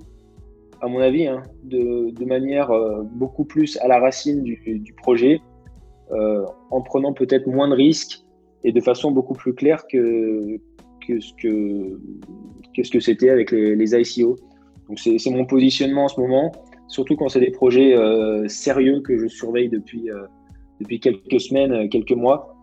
à 0.82 0.88
mon 0.88 1.00
avis, 1.00 1.28
hein, 1.28 1.44
de, 1.64 2.26
manière 2.26 2.72
euh, 2.72 3.04
beaucoup 3.04 3.46
plus 3.46 3.78
à 3.78 3.88
la 3.88 4.00
racine 4.00 4.44
du, 4.44 4.94
projet 5.02 5.42
en 6.72 6.82
prenant 6.82 7.14
peut-être 7.14 7.46
moins 7.46 7.68
de 7.68 7.76
risques 7.76 8.24
et 8.64 8.72
de 8.72 8.82
façon 8.82 9.12
beaucoup 9.12 9.36
plus 9.36 9.54
claire 9.54 9.86
que, 9.88 10.58
que 11.08 11.20
ce 11.20 11.32
que, 11.40 12.00
ce 12.84 12.90
que 12.90 13.00
c'était 13.00 13.30
avec 13.30 13.52
les, 13.52 13.76
les 13.76 13.96
ICO. 13.96 14.36
Donc 14.88 14.98
c'est 14.98 15.30
mon 15.30 15.46
positionnement 15.46 16.06
en 16.06 16.08
ce 16.08 16.20
moment, 16.20 16.52
surtout 16.88 17.16
quand 17.16 17.30
c'est 17.30 17.40
des 17.40 17.52
projets 17.52 17.96
sérieux 18.48 19.02
que 19.02 19.20
je 19.20 19.28
surveille 19.28 19.70
depuis, 19.70 20.10
depuis 20.80 21.00
quelques 21.00 21.40
semaines, 21.40 21.90
quelques 21.90 22.12
mois. 22.12 22.59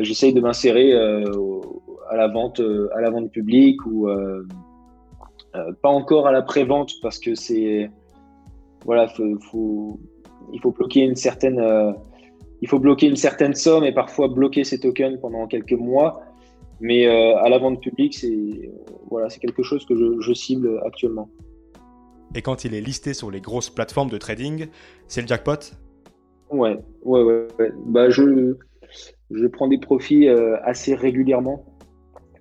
J'essaye 0.00 0.32
de 0.32 0.40
m'insérer 0.40 0.92
à 0.94 2.16
la 2.16 2.28
vente, 2.28 2.60
à 2.94 3.00
la 3.00 3.10
vente 3.10 3.30
publique 3.30 3.84
ou 3.86 4.08
euh, 5.56 5.72
pas 5.82 5.88
encore 5.88 6.26
à 6.26 6.32
la 6.32 6.42
pré-vente 6.42 6.92
parce 7.02 7.18
que 7.18 7.34
c'est 7.34 7.90
voilà, 8.84 9.08
faut, 9.08 9.98
il 10.52 10.60
faut 10.60 10.70
bloquer 10.70 11.00
une 11.00 11.16
certaine 11.16 11.58
euh, 11.58 11.92
il 12.62 12.68
faut 12.68 12.78
bloquer 12.78 13.06
une 13.06 13.16
certaine 13.16 13.54
somme 13.54 13.84
et 13.84 13.92
parfois 13.92 14.28
bloquer 14.28 14.64
ces 14.64 14.78
tokens 14.78 15.18
pendant 15.20 15.46
quelques 15.46 15.72
mois. 15.72 16.22
Mais 16.80 17.06
euh, 17.06 17.36
à 17.38 17.48
la 17.48 17.58
vente 17.58 17.80
publique, 17.80 18.14
c'est 18.14 18.70
voilà, 19.10 19.30
c'est 19.30 19.40
quelque 19.40 19.62
chose 19.62 19.84
que 19.86 19.94
je, 20.20 20.32
cible 20.34 20.80
actuellement. 20.84 21.28
Et 22.34 22.42
quand 22.42 22.64
il 22.64 22.74
est 22.74 22.80
listé 22.80 23.14
sur 23.14 23.30
les 23.30 23.40
grosses 23.40 23.70
plateformes 23.70 24.10
de 24.10 24.18
trading, 24.18 24.66
c'est 25.06 25.22
le 25.22 25.26
jackpot? 25.26 25.72
Ouais, 26.50 26.78
ouais, 27.02 27.22
ouais. 27.22 27.72
Bah, 27.86 28.10
je, 28.10 28.56
je 29.30 29.46
prends 29.46 29.68
des 29.68 29.78
profits 29.78 30.28
assez 30.28 30.94
régulièrement. 30.94 31.64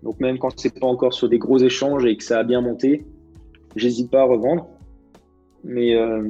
Donc 0.04 0.20
même 0.20 0.38
quand 0.38 0.52
c'est 0.58 0.80
pas 0.80 0.86
encore 0.86 1.14
sur 1.14 1.30
des 1.30 1.40
gros 1.40 1.58
échanges 1.58 2.06
et 2.06 2.16
que 2.16 2.24
ça 2.24 2.40
a 2.40 2.44
bien 2.44 2.62
monté, 2.62 3.06
j'hésite 3.76 4.12
pas 4.12 4.22
à 4.22 4.24
revendre. 4.24 4.68
Mais 5.64 5.96
euh, 5.96 6.30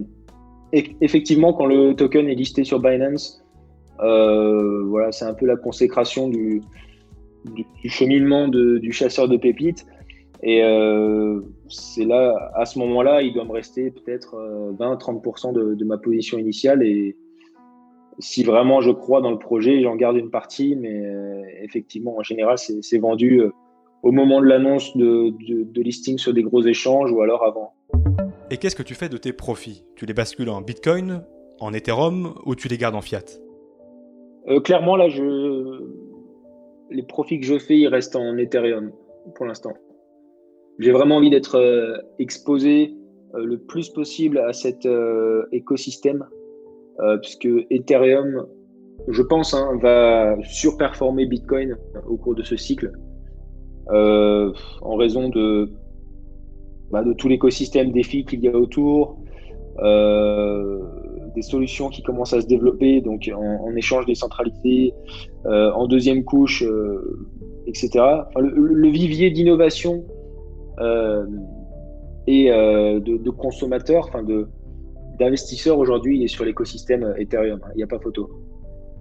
effectivement, 0.71 1.53
quand 1.53 1.65
le 1.65 1.93
token 1.93 2.27
est 2.29 2.35
listé 2.35 2.63
sur 2.63 2.79
Binance, 2.79 3.43
euh, 3.99 4.83
voilà, 4.85 5.11
c'est 5.11 5.25
un 5.25 5.33
peu 5.33 5.45
la 5.45 5.57
consécration 5.57 6.29
du, 6.29 6.61
cheminement 7.85 8.47
du 8.47 8.91
chasseur 8.91 9.27
de 9.27 9.37
pépites. 9.37 9.85
Et 10.41 10.63
euh, 10.63 11.41
c'est 11.69 12.05
là, 12.05 12.51
à 12.55 12.65
ce 12.65 12.79
moment-là, 12.79 13.21
il 13.21 13.33
doit 13.33 13.45
me 13.45 13.51
rester 13.51 13.91
peut-être 13.91 14.35
20-30% 14.79 15.53
de, 15.53 15.75
de, 15.75 15.85
ma 15.85 15.97
position 15.97 16.37
initiale. 16.37 16.81
Et 16.83 17.17
si 18.19 18.43
vraiment 18.43 18.82
je 18.82 18.91
crois 18.91 19.21
dans 19.21 19.32
le 19.32 19.39
projet, 19.39 19.82
j'en 19.82 19.95
garde 19.95 20.17
une 20.17 20.30
partie. 20.30 20.75
Mais 20.75 21.04
effectivement, 21.62 22.17
en 22.17 22.23
général, 22.23 22.58
c'est 22.58 22.97
vendu 22.97 23.41
au 24.06 24.12
moment 24.12 24.39
de 24.39 24.45
l'annonce 24.45 24.95
de, 24.95 25.82
listing 25.82 26.19
sur 26.19 26.32
des 26.32 26.43
gros 26.43 26.62
échanges 26.62 27.12
ou 27.12 27.21
alors 27.21 27.43
avant. 27.43 27.73
Et 28.51 28.58
qu'est-ce 28.58 28.75
que 28.75 28.84
tu 28.84 28.93
fais 28.93 29.10
de 29.10 29.17
tes 29.17 29.34
profits? 29.34 29.84
Tu 29.95 30.06
les 30.06 30.13
bascules 30.13 30.49
en 30.49 30.62
Bitcoin, 30.62 31.23
en 31.60 31.73
Ethereum 31.73 32.36
ou 32.45 32.54
tu 32.54 32.67
les 32.67 32.78
gardes 32.78 32.93
en 32.93 33.01
fiat? 33.01 33.25
Euh, 34.47 34.60
Clairement, 34.60 34.95
là, 34.95 35.10
je... 35.10 35.82
les 36.91 37.01
profits 37.01 37.39
que 37.39 37.47
je 37.47 37.58
fais, 37.58 37.80
ils 37.80 37.88
restent 37.88 38.15
en 38.15 38.38
Ethereum 38.38 38.91
pour 39.34 39.47
l'instant. 39.47 39.73
J'ai 40.78 40.91
vraiment 40.91 41.15
envie 41.15 41.32
d'être 41.32 41.56
euh, 41.56 41.97
exposé 42.19 42.93
euh, 43.34 43.43
le 43.43 43.58
plus 43.58 43.89
possible 43.89 44.38
à 44.38 44.54
cet 44.54 44.88
écosystème, 45.51 46.28
puisque 47.21 47.47
Ethereum, 47.69 48.45
je 49.08 49.21
pense, 49.21 49.53
hein, 49.53 49.77
va 49.81 50.36
surperformer 50.43 51.25
Bitcoin 51.25 51.77
au 52.08 52.17
cours 52.17 52.36
de 52.36 52.43
ce 52.43 52.55
cycle. 52.55 52.91
Euh, 53.91 54.51
en 54.81 54.95
raison 54.95 55.29
de, 55.29 55.69
bah, 56.91 57.03
tout 57.17 57.27
l'écosystème 57.27 57.91
défi 57.91 58.25
qu'il 58.25 58.39
y 58.41 58.47
a 58.47 58.55
autour, 58.55 59.19
euh, 59.79 60.79
des 61.36 61.43
solutions 61.43 61.89
qui 61.89 62.01
commencent 62.01 62.34
à 62.34 62.41
se 62.41 62.47
développer, 62.47 63.01
donc 63.01 63.29
en, 63.36 63.75
échange 63.75 64.05
décentralisé, 64.05 64.93
euh, 65.45 65.71
en 65.73 65.88
deuxième 65.88 66.23
couche, 66.23 66.63
etc. 67.67 68.03
le, 68.38 68.88
vivier 68.89 69.29
d'innovation 69.29 70.03
et 72.27 72.49
de, 72.49 73.17
de, 73.17 73.29
consommateurs, 73.29 74.05
enfin 74.08 74.23
de 74.23 74.47
d'investisseurs 75.19 75.78
aujourd'hui, 75.78 76.23
est 76.23 76.28
sur 76.28 76.45
l'écosystème 76.45 77.13
Ethereum. 77.17 77.60
Il 77.73 77.78
n'y 77.78 77.84
a 77.84 77.88
pas 77.88 77.99
photo. 77.99 78.30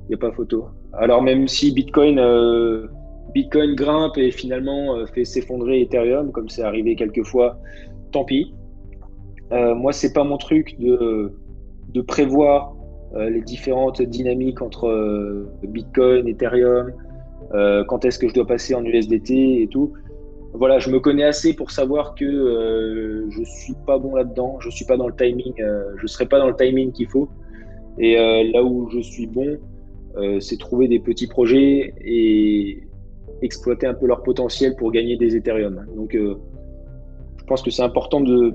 Il 0.04 0.08
n'y 0.08 0.14
a 0.14 0.18
pas 0.18 0.32
photo. 0.32 0.66
Alors 0.92 1.22
même 1.22 1.48
si 1.48 1.72
Bitcoin 1.72 2.18
Bitcoin 3.34 3.74
grimpe 3.74 4.16
et 4.16 4.30
finalement 4.30 4.96
euh, 4.96 5.06
fait 5.06 5.24
s'effondrer 5.24 5.80
Ethereum, 5.80 6.30
comme 6.30 6.48
c'est 6.48 6.62
arrivé 6.62 6.94
quelques 6.94 7.24
fois, 7.24 7.58
tant 8.12 8.24
pis. 8.24 8.54
Euh, 9.52 9.74
moi, 9.74 9.92
c'est 9.92 10.12
pas 10.12 10.24
mon 10.24 10.38
truc 10.38 10.78
de, 10.78 11.32
de 11.88 12.00
prévoir 12.00 12.74
euh, 13.14 13.28
les 13.28 13.42
différentes 13.42 14.00
dynamiques 14.00 14.62
entre 14.62 14.86
euh, 14.88 15.48
Bitcoin, 15.64 16.28
Ethereum, 16.28 16.92
quand 17.88 18.04
est-ce 18.04 18.18
que 18.18 18.26
je 18.26 18.34
dois 18.34 18.46
passer 18.46 18.74
en 18.74 18.84
USDT 18.84 19.62
et 19.62 19.68
tout. 19.70 19.92
Voilà, 20.54 20.78
je 20.78 20.88
me 20.88 21.00
connais 21.00 21.24
assez 21.24 21.54
pour 21.54 21.70
savoir 21.70 22.14
que 22.14 23.26
je 23.28 23.42
suis 23.44 23.74
pas 23.86 23.98
bon 23.98 24.14
là-dedans, 24.14 24.58
je 24.60 24.70
suis 24.70 24.84
pas 24.84 24.96
dans 24.96 25.08
le 25.08 25.14
timing, 25.14 25.52
je 25.96 26.06
serai 26.06 26.26
pas 26.26 26.38
dans 26.38 26.48
le 26.48 26.56
timing 26.56 26.92
qu'il 26.92 27.08
faut. 27.08 27.28
Et 27.98 28.14
là 28.52 28.62
où 28.62 28.88
je 28.90 29.00
suis 29.00 29.26
bon, 29.26 29.58
c'est 30.38 30.58
trouver 30.58 30.86
des 30.86 31.00
petits 31.00 31.26
projets 31.26 31.92
et, 32.04 32.84
exploiter 33.42 33.86
un 33.86 33.94
peu 33.94 34.06
leur 34.06 34.22
potentiel 34.22 34.74
pour 34.76 34.90
gagner 34.90 35.16
des 35.16 35.36
Ethereum. 35.36 35.86
Donc, 35.94 36.14
euh, 36.14 36.36
je 37.38 37.44
pense 37.44 37.62
que 37.62 37.70
c'est 37.70 37.82
important 37.82 38.20
de, 38.20 38.54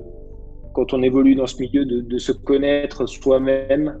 quand 0.72 0.92
on 0.92 1.02
évolue 1.02 1.34
dans 1.34 1.46
ce 1.46 1.60
milieu, 1.60 1.84
de, 1.84 2.18
se 2.18 2.32
connaître 2.32 3.06
soi-même, 3.06 3.98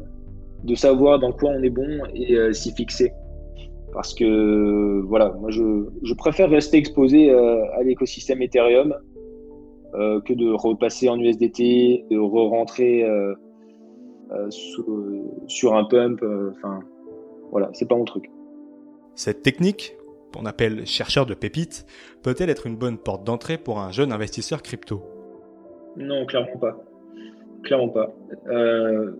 de 0.64 0.74
savoir 0.74 1.18
dans 1.18 1.32
quoi 1.32 1.50
on 1.50 1.62
est 1.62 1.70
bon 1.70 2.04
et 2.14 2.34
euh, 2.34 2.52
s'y 2.52 2.72
fixer. 2.72 3.12
Parce 3.92 4.14
que, 4.14 5.00
voilà, 5.00 5.32
moi, 5.40 5.50
je, 5.50 6.14
préfère 6.14 6.50
rester 6.50 6.76
exposé 6.76 7.30
euh, 7.30 7.64
à 7.74 7.82
l'écosystème 7.82 8.42
Ethereum 8.42 8.94
que 9.92 10.32
de 10.32 10.52
repasser 10.52 11.08
en 11.08 11.18
USDT, 11.18 12.04
de 12.10 12.16
re-rentrer 12.16 13.04
sur 15.48 15.74
un 15.74 15.84
pump. 15.84 16.22
Enfin, 16.52 16.80
voilà, 17.50 17.70
c'est 17.72 17.88
pas 17.88 17.96
mon 17.96 18.04
truc. 18.04 18.30
Cette 19.16 19.42
technique, 19.42 19.96
qu'on 20.32 20.46
appelle 20.46 20.86
chercheur 20.86 21.26
de 21.26 21.34
pépites, 21.34 21.86
peut-elle 22.22 22.50
être 22.50 22.66
une 22.66 22.76
bonne 22.76 22.98
porte 22.98 23.24
d'entrée 23.24 23.58
pour 23.58 23.80
un 23.80 23.90
jeune 23.90 24.12
investisseur 24.12 24.62
crypto? 24.62 25.02
Non, 25.96 26.24
clairement 26.26 26.58
pas. 26.58 26.76
Clairement 27.62 27.88
pas. 27.88 28.14
Euh, 28.48 29.12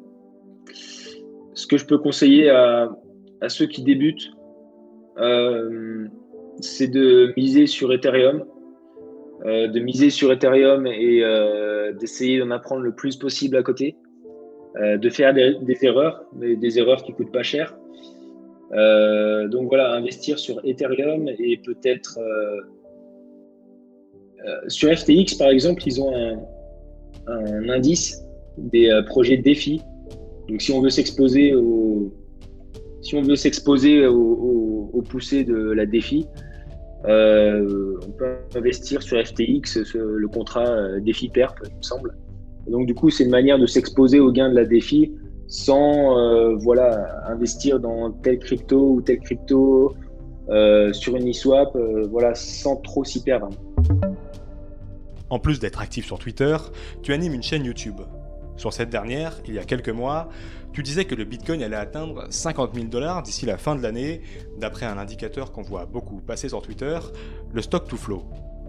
ce 1.52 1.66
que 1.66 1.76
je 1.76 1.86
peux 1.86 1.98
conseiller 1.98 2.50
à, 2.50 2.90
ceux 3.48 3.66
qui 3.66 3.82
débutent, 3.82 4.30
euh, 4.30 4.39
c'est 5.16 6.88
de 6.88 7.32
miser 7.36 7.66
sur 7.66 7.92
Ethereum, 7.92 8.44
euh, 9.46 9.68
de 9.68 9.80
miser 9.80 10.10
sur 10.10 10.32
Ethereum 10.32 10.86
et 10.86 11.22
d'essayer 11.98 12.38
d'en 12.38 12.50
apprendre 12.50 12.82
le 12.82 12.92
plus 12.92 13.16
possible 13.16 13.56
à 13.56 13.62
côté, 13.62 13.96
de 14.76 15.10
faire 15.10 15.34
des, 15.34 15.78
erreurs, 15.82 16.24
mais 16.36 16.56
des 16.56 16.78
erreurs 16.78 17.02
qui 17.02 17.12
coûtent 17.12 17.32
pas 17.32 17.42
cher, 17.42 17.76
euh, 18.72 19.48
donc 19.48 19.68
voilà, 19.68 19.92
investir 19.94 20.38
sur 20.38 20.64
Ethereum 20.64 21.28
et 21.28 21.56
peut-être 21.56 22.18
euh, 22.18 22.60
euh, 24.46 24.68
sur 24.68 24.96
FTX 24.96 25.34
par 25.36 25.48
exemple, 25.48 25.82
ils 25.86 26.00
ont 26.00 26.14
un, 27.26 27.68
indice 27.68 28.22
des 28.58 28.90
projets 29.06 29.36
défis. 29.36 29.80
Donc 30.48 30.62
si 30.62 30.72
on 30.72 30.80
veut 30.80 30.90
s'exposer 30.90 31.54
au 31.54 32.12
si 33.02 33.14
on 33.14 33.22
veut 33.22 33.36
s'exposer 33.36 34.06
au, 34.06 34.79
poussées 35.02 35.44
de 35.44 35.72
la 35.72 35.86
défi, 35.86 36.26
on 37.04 38.10
peut 38.18 38.36
investir 38.54 39.02
sur 39.02 39.24
FTX, 39.24 39.94
le 39.94 40.28
contrat 40.28 40.98
défi 41.00 41.28
perp, 41.28 41.58
me 41.62 41.82
semble. 41.82 42.14
donc 42.68 42.86
du 42.86 42.94
coup, 42.94 43.10
c'est 43.10 43.24
une 43.24 43.30
manière 43.30 43.58
de 43.58 43.66
s'exposer 43.66 44.20
aux 44.20 44.32
gains 44.32 44.50
de 44.50 44.56
la 44.56 44.64
défi 44.64 45.12
sans 45.50 46.16
euh, 46.16 46.54
voilà, 46.54 47.24
investir 47.26 47.80
dans 47.80 48.12
tel 48.12 48.38
crypto 48.38 48.92
ou 48.92 49.02
tel 49.02 49.18
crypto 49.18 49.94
euh, 50.48 50.92
sur 50.92 51.16
une 51.16 51.28
e-swap, 51.28 51.74
euh, 51.74 52.06
voilà, 52.08 52.34
sans 52.36 52.76
trop 52.76 53.04
s'y 53.04 53.22
perdre. 53.22 53.50
En 55.28 55.38
plus 55.40 55.58
d'être 55.58 55.80
actif 55.80 56.06
sur 56.06 56.18
Twitter, 56.18 56.56
tu 57.02 57.12
animes 57.12 57.34
une 57.34 57.42
chaîne 57.42 57.64
YouTube. 57.64 58.00
Sur 58.56 58.72
cette 58.72 58.90
dernière, 58.90 59.40
il 59.46 59.54
y 59.54 59.58
a 59.58 59.64
quelques 59.64 59.90
mois, 59.90 60.28
tu 60.72 60.82
disais 60.82 61.04
que 61.04 61.14
le 61.14 61.24
Bitcoin 61.24 61.62
allait 61.62 61.76
atteindre 61.76 62.26
50 62.30 62.74
000 62.74 62.86
dollars 62.86 63.22
d'ici 63.22 63.46
la 63.46 63.58
fin 63.58 63.74
de 63.74 63.82
l'année, 63.82 64.22
d'après 64.58 64.86
un 64.86 64.98
indicateur 64.98 65.52
qu'on 65.52 65.62
voit 65.62 65.86
beaucoup 65.86 66.20
passer 66.20 66.48
sur 66.48 66.62
Twitter, 66.62 66.98
le 67.52 67.62
stock 67.62 67.88
to 67.88 67.96
flow. 67.96 68.24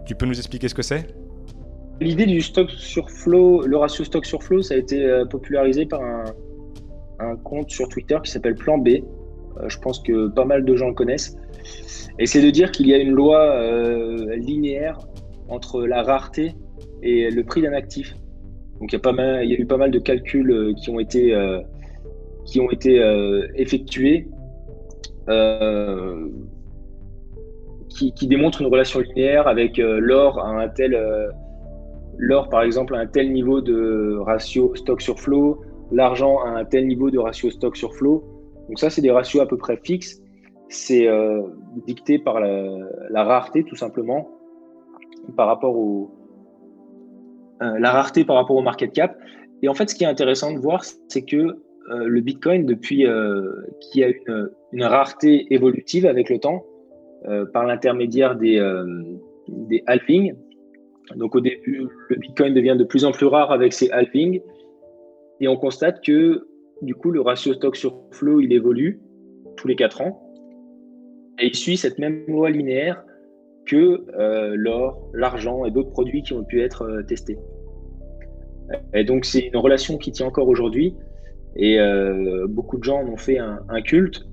Tu 0.06 0.14
peux 0.14 0.26
nous 0.26 0.38
expliquer 0.38 0.68
ce 0.68 0.74
que 0.74 0.82
c'est? 0.82 1.06
L'idée 2.00 2.26
du 2.26 2.40
stock 2.40 2.70
sur 2.70 3.08
flow, 3.10 3.62
le 3.66 3.76
ratio 3.76 4.04
stock 4.04 4.26
sur 4.26 4.42
flow, 4.42 4.62
ça 4.62 4.74
a 4.74 4.76
été 4.78 5.22
popularisé 5.30 5.86
par 5.86 6.00
un, 6.02 7.36
compte 7.44 7.70
sur 7.70 7.88
Twitter 7.88 8.18
qui 8.24 8.30
s'appelle 8.30 8.56
Plan 8.56 8.78
B. 8.78 8.88
Euh, 9.58 9.68
je 9.68 9.78
pense 9.78 10.00
que 10.00 10.28
pas 10.28 10.44
mal 10.44 10.64
de 10.64 10.76
gens 10.76 10.88
le 10.88 10.94
connaissent. 10.94 11.36
Et 12.18 12.26
c'est 12.26 12.42
de 12.42 12.50
dire 12.50 12.70
qu'il 12.70 12.88
y 12.88 12.94
a 12.94 12.98
une 12.98 13.12
loi 13.12 13.40
euh, 13.40 14.36
linéaire 14.36 14.98
entre 15.48 15.86
la 15.86 16.02
rareté 16.02 16.54
et 17.02 17.30
le 17.30 17.44
prix 17.44 17.62
d'un 17.62 17.72
actif. 17.72 18.14
Donc 18.80 18.92
il 18.92 18.96
y, 18.96 18.96
a 18.96 19.58
eu 19.58 19.66
pas 19.66 19.76
mal 19.76 19.90
de 19.90 19.98
calculs 19.98 20.50
euh, 20.50 20.74
qui 20.74 20.90
ont 20.90 20.98
été 20.98 21.34
qui 22.44 22.60
ont 22.60 22.70
été 22.70 23.00
effectués 23.54 24.28
qui, 27.88 28.12
qui, 28.12 28.26
démontrent 28.26 28.62
une 28.62 28.68
relation 28.68 29.00
linéaire 29.00 29.46
avec 29.46 29.78
l'or 29.78 30.40
à 30.40 30.48
un 30.48 30.68
tel 30.68 30.98
l'or 32.18 32.48
par 32.48 32.62
exemple 32.62 32.94
à 32.94 32.98
un 32.98 33.06
tel 33.06 33.32
niveau 33.32 33.60
de 33.60 34.18
ratio 34.18 34.74
stock 34.74 35.00
sur 35.00 35.18
flow, 35.20 35.60
l'argent 35.92 36.38
à 36.44 36.48
un 36.48 36.64
tel 36.64 36.86
niveau 36.86 37.10
de 37.10 37.18
ratio 37.18 37.50
stock 37.50 37.76
sur 37.76 37.94
flow. 37.94 38.24
Donc 38.68 38.78
ça 38.78 38.90
c'est 38.90 39.02
des 39.02 39.10
ratios 39.10 39.42
à 39.42 39.46
peu 39.46 39.56
près 39.56 39.78
fixes. 39.82 40.20
C'est 40.68 41.06
dicté 41.86 42.18
par 42.18 42.40
la, 42.40 43.24
rareté 43.24 43.62
tout 43.64 43.76
simplement 43.76 44.28
par 45.36 45.46
rapport 45.46 45.76
au 45.76 46.10
la 47.60 47.92
rareté 47.92 48.24
par 48.24 48.36
rapport 48.36 48.56
au 48.56 48.62
market 48.62 48.92
cap. 48.92 49.16
Et 49.62 49.68
en 49.68 49.74
fait, 49.74 49.88
ce 49.88 49.94
qui 49.94 50.04
est 50.04 50.08
intéressant 50.08 50.52
de 50.52 50.58
voir, 50.58 50.82
c'est 51.08 51.22
que 51.22 51.62
euh, 51.90 52.06
le 52.06 52.20
Bitcoin, 52.20 52.64
depuis 52.64 53.06
euh, 53.06 53.52
qu'il 53.80 54.02
y 54.02 54.04
a 54.04 54.12
une, 54.72 54.84
rareté 54.84 55.52
évolutive 55.52 56.06
avec 56.06 56.30
le 56.30 56.38
temps, 56.38 56.64
euh, 57.26 57.44
par 57.46 57.66
l'intermédiaire 57.66 58.36
des, 58.36 58.60
des 59.48 59.84
donc 61.16 61.34
au 61.34 61.40
début, 61.40 61.88
le 62.08 62.16
Bitcoin 62.16 62.54
devient 62.54 62.76
de 62.78 62.84
plus 62.84 63.04
en 63.04 63.10
plus 63.10 63.26
rare 63.26 63.50
avec 63.50 63.72
ces 63.72 63.90
halvings, 63.90 64.40
et 65.40 65.48
on 65.48 65.56
constate 65.56 66.02
que 66.04 66.46
du 66.82 66.94
coup, 66.94 67.10
le 67.10 67.20
ratio 67.20 67.54
stock 67.54 67.76
sur 67.76 68.00
flow, 68.12 68.40
il 68.40 68.52
évolue 68.52 69.00
tous 69.56 69.68
les 69.68 69.76
4 69.76 70.00
ans, 70.02 70.22
et 71.40 71.46
il 71.46 71.54
suit 71.54 71.76
cette 71.76 71.98
même 71.98 72.24
loi 72.28 72.50
linéaire 72.50 73.04
que 73.66 74.04
l'or, 74.54 75.10
l'argent 75.12 75.64
et 75.64 75.70
d'autres 75.70 75.90
produits 75.90 76.22
qui 76.22 76.32
ont 76.32 76.44
pu 76.44 76.62
être 76.62 77.02
testés. 77.06 77.38
Et 78.94 79.04
donc, 79.04 79.24
c'est 79.24 79.40
une 79.40 79.56
relation 79.56 79.98
qui 79.98 80.12
tient 80.12 80.26
encore 80.26 80.48
aujourd'hui. 80.48 80.94
Et 81.56 81.78
euh, 81.78 82.46
beaucoup 82.48 82.78
de 82.78 82.84
gens 82.84 83.02
en 83.02 83.08
ont 83.08 83.16
fait 83.16 83.38
un, 83.38 83.82
culte 83.82 84.24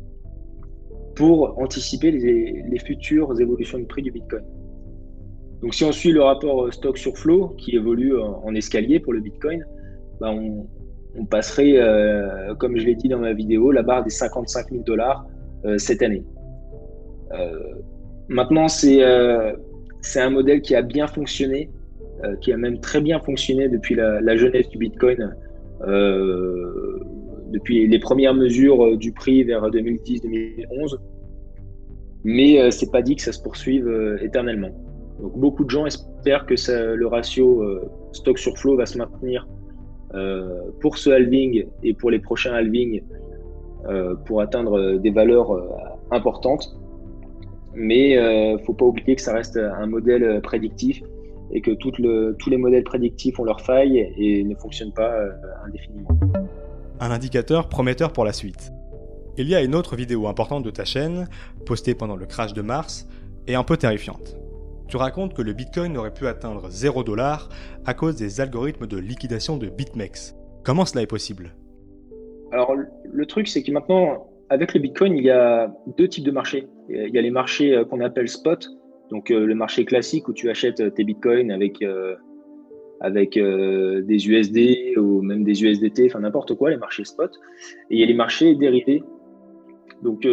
pour 1.16 1.60
anticiper 1.60 2.12
les, 2.12 2.80
futures 2.80 3.40
évolutions 3.40 3.80
de 3.80 3.86
prix 3.86 4.02
du 4.02 4.12
Bitcoin. 4.12 4.44
Donc, 5.62 5.74
si 5.74 5.84
on 5.84 5.92
suit 5.92 6.14
le 6.14 6.22
rapport 6.22 6.74
stock 6.74 6.98
sur 6.98 7.18
flow 7.18 7.50
qui 7.58 7.76
évolue 7.76 8.18
en, 8.18 8.56
escalier 8.56 9.00
pour 9.00 9.14
le 9.14 9.20
Bitcoin, 9.20 9.66
bah, 10.22 10.32
on, 10.32 11.26
passerait, 11.26 11.74
euh, 11.76 12.56
comme 12.56 12.78
je 12.78 12.86
l'ai 12.86 12.96
dit 12.96 13.10
dans 13.10 13.20
ma 13.20 13.34
vidéo, 13.34 13.72
la 13.72 13.84
barre 13.84 14.04
des 14.04 14.10
55 14.10 14.70
000 14.70 14.84
dollars 14.84 15.26
euh, 15.66 15.78
cette 15.78 16.02
année. 16.02 16.24
maintenant, 18.30 18.68
c'est 18.70 19.02
un 19.04 20.30
modèle 20.30 20.62
qui 20.62 20.76
a 20.76 20.82
bien 20.82 21.08
fonctionné 21.08 21.70
euh, 22.26 22.36
qui 22.42 22.52
a 22.52 22.58
même 22.58 22.82
très 22.82 23.00
bien 23.00 23.18
fonctionné 23.22 23.70
depuis 23.70 23.96
la, 23.96 24.36
jeunesse 24.36 24.68
du 24.68 24.78
Bitcoin, 24.78 25.22
euh, 25.22 25.28
depuis 25.82 27.88
les 27.88 28.00
premières 28.00 28.34
mesures 28.34 28.86
euh, 28.86 28.98
du 28.98 29.12
prix 29.12 29.44
vers 29.44 29.70
2010-2011. 29.70 30.98
Mais 32.26 32.70
c'est 32.70 32.92
pas 32.92 33.02
dit 33.02 33.16
que 33.16 33.22
ça 33.22 33.32
se 33.32 33.42
poursuive 33.42 33.90
éternellement. 34.22 34.72
Donc 35.22 35.38
beaucoup 35.38 35.64
de 35.64 35.70
gens 35.70 35.86
espèrent 35.86 36.46
que 36.46 36.56
le 36.96 37.08
ratio 37.08 37.64
stock 38.12 38.38
sur 38.38 38.58
flow 38.58 38.76
va 38.76 38.86
se 38.86 38.98
maintenir 38.98 39.48
pour 40.82 40.98
ce 40.98 41.12
halving 41.12 41.66
et 41.82 41.94
pour 41.94 42.12
les 42.12 42.20
prochains 42.20 42.52
halvings 42.52 43.02
pour 44.26 44.42
atteindre 44.42 44.98
des 44.98 45.12
valeurs 45.12 45.50
importantes. 46.12 46.78
Mais 47.74 48.16
il 48.16 48.56
ne 48.56 48.58
faut 48.66 48.74
pas 48.74 48.86
oublier 48.86 49.16
que 49.16 49.22
ça 49.22 49.34
reste 49.34 49.56
un 49.56 49.88
modèle 49.88 50.42
prédictif 50.42 51.02
et 51.52 51.62
que 51.62 51.72
le, 51.72 52.36
tous 52.38 52.50
les 52.50 52.58
modèles 52.58 52.84
prédictifs 52.84 53.40
ont 53.40 53.44
leurs 53.44 53.62
failles 53.62 54.14
et 54.18 54.44
ne 54.44 54.56
fonctionnent 54.56 54.94
pas 54.94 55.12
euh, 55.12 55.32
indéfiniment. 55.66 56.10
Un 57.00 57.12
indicateur 57.12 57.70
prometteur 57.70 58.12
pour 58.12 58.26
la 58.26 58.34
suite. 58.34 58.72
Il 59.38 59.48
y 59.48 59.56
a 59.56 59.62
une 59.62 59.76
autre 59.76 59.96
vidéo 59.96 60.28
importante 60.28 60.64
de 60.64 60.70
ta 60.70 60.86
chaîne, 60.86 61.28
postée 61.66 61.96
pendant 61.96 62.16
le 62.16 62.26
crash 62.26 62.54
de 62.54 62.62
mars, 62.62 63.08
et 63.48 63.56
un 63.56 63.64
peu 63.64 63.78
terrifiante. 63.78 64.36
Tu 64.90 64.98
racontes 64.98 65.34
que 65.34 65.42
le 65.42 65.54
Bitcoin 65.54 65.96
aurait 65.98 66.14
pu 66.14 66.28
atteindre 66.28 66.70
0 66.70 67.04
à 67.86 67.94
cause 67.94 68.16
des 68.16 68.42
algorithmes 68.42 68.88
de 68.88 68.98
liquidation 68.98 69.58
de 69.58 69.68
BitMEX. 69.68 70.36
Comment 70.64 70.86
cela 70.86 71.04
est 71.04 71.08
possible? 71.08 71.56
Alors 72.52 72.74
le 73.04 73.26
truc 73.28 73.48
c'est 73.48 73.64
que 73.64 73.72
maintenant, 73.72 74.28
avec 74.50 74.74
le 74.74 74.80
Bitcoin, 74.80 75.16
il 75.16 75.24
y 75.24 75.30
a 75.30 75.72
deux 75.98 76.08
types 76.08 76.24
de 76.24 76.32
marchés. 76.32 76.68
Il 76.90 77.14
y 77.14 77.18
a 77.18 77.22
les 77.22 77.30
marchés 77.30 77.76
euh, 77.76 77.86
qu'on 77.86 78.02
appelle 78.02 78.28
spot, 78.28 78.68
donc 79.10 79.32
euh, 79.32 79.46
le 79.46 79.56
marché 79.56 79.86
classique 79.86 80.28
où 80.28 80.34
tu 80.34 80.50
achètes 80.50 80.94
tes 80.94 81.04
bitcoins 81.04 81.52
avec, 81.52 81.82
euh, 81.82 82.16
euh, 83.04 84.02
des 84.02 84.28
USD 84.28 84.98
ou 84.98 85.22
même 85.22 85.44
des 85.44 85.64
USDT, 85.64 86.08
enfin 86.08 86.20
n'importe 86.20 86.56
quoi, 86.56 86.70
les 86.70 86.78
marchés 86.78 87.06
spot. 87.06 87.32
Et 87.90 87.96
il 87.96 88.00
y 88.00 88.04
a 88.04 88.06
les 88.06 88.14
marchés 88.14 88.56
dérivés. 88.56 89.04
Donc 90.04 90.26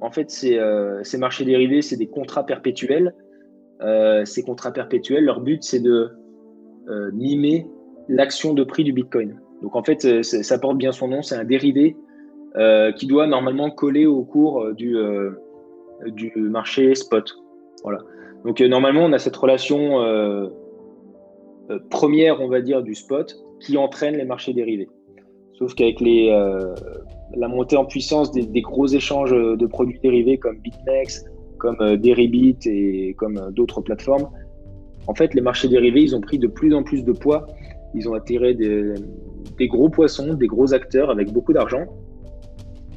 en 0.00 0.10
fait, 0.10 0.30
ces, 0.30 1.18
marchés 1.18 1.44
dérivés, 1.44 1.82
c'est 1.82 1.96
des 1.96 2.06
contrats 2.06 2.46
perpétuels. 2.46 3.14
ces 4.24 4.42
contrats 4.42 4.72
perpétuels, 4.72 5.24
leur 5.24 5.40
but, 5.40 5.62
c'est 5.62 5.80
de 5.80 6.10
mimer 7.12 7.66
l'action 8.08 8.54
de 8.54 8.62
prix 8.64 8.84
du 8.84 8.92
bitcoin. 8.92 9.40
Donc 9.62 9.74
en 9.74 9.82
fait, 9.82 10.22
ça 10.22 10.58
porte 10.58 10.78
bien 10.78 10.92
son 10.92 11.08
nom, 11.08 11.22
c'est 11.22 11.34
un 11.34 11.44
dérivé 11.44 11.96
qui 12.96 13.06
doit 13.06 13.26
normalement 13.26 13.70
coller 13.70 14.06
au 14.06 14.22
cours 14.22 14.72
du 14.74 14.96
marché 16.36 16.94
spot. 16.94 17.34
Voilà. 17.82 18.00
Donc 18.44 18.60
euh, 18.60 18.68
normalement, 18.68 19.04
on 19.04 19.12
a 19.12 19.18
cette 19.18 19.36
relation 19.36 20.00
euh, 20.00 20.48
euh, 21.70 21.78
première, 21.90 22.40
on 22.40 22.48
va 22.48 22.60
dire, 22.60 22.82
du 22.82 22.94
spot 22.94 23.36
qui 23.60 23.76
entraîne 23.76 24.16
les 24.16 24.24
marchés 24.24 24.52
dérivés. 24.52 24.88
Sauf 25.54 25.74
qu'avec 25.74 26.00
la 26.00 27.48
montée 27.48 27.76
en 27.76 27.84
puissance 27.84 28.30
des, 28.30 28.60
gros 28.60 28.86
échanges 28.86 29.32
de 29.32 29.66
produits 29.66 29.98
dérivés 30.00 30.38
comme 30.38 30.58
BitMEX, 30.58 31.24
comme 31.58 31.96
Deribit 31.96 32.58
et 32.66 33.14
comme 33.14 33.50
d'autres 33.50 33.80
plateformes, 33.80 34.28
en 35.08 35.14
fait, 35.14 35.34
les 35.34 35.40
marchés 35.40 35.66
dérivés, 35.66 36.02
ils 36.02 36.14
ont 36.14 36.20
pris 36.20 36.38
de 36.38 36.46
plus 36.46 36.72
en 36.74 36.84
plus 36.84 37.02
de 37.02 37.10
poids. 37.10 37.44
Ils 37.96 38.08
ont 38.08 38.14
attiré 38.14 38.54
des 38.54 39.66
gros 39.66 39.88
poissons, 39.88 40.34
des 40.34 40.46
gros 40.46 40.74
acteurs 40.74 41.10
avec 41.10 41.32
beaucoup 41.32 41.52
d'argent. 41.52 41.86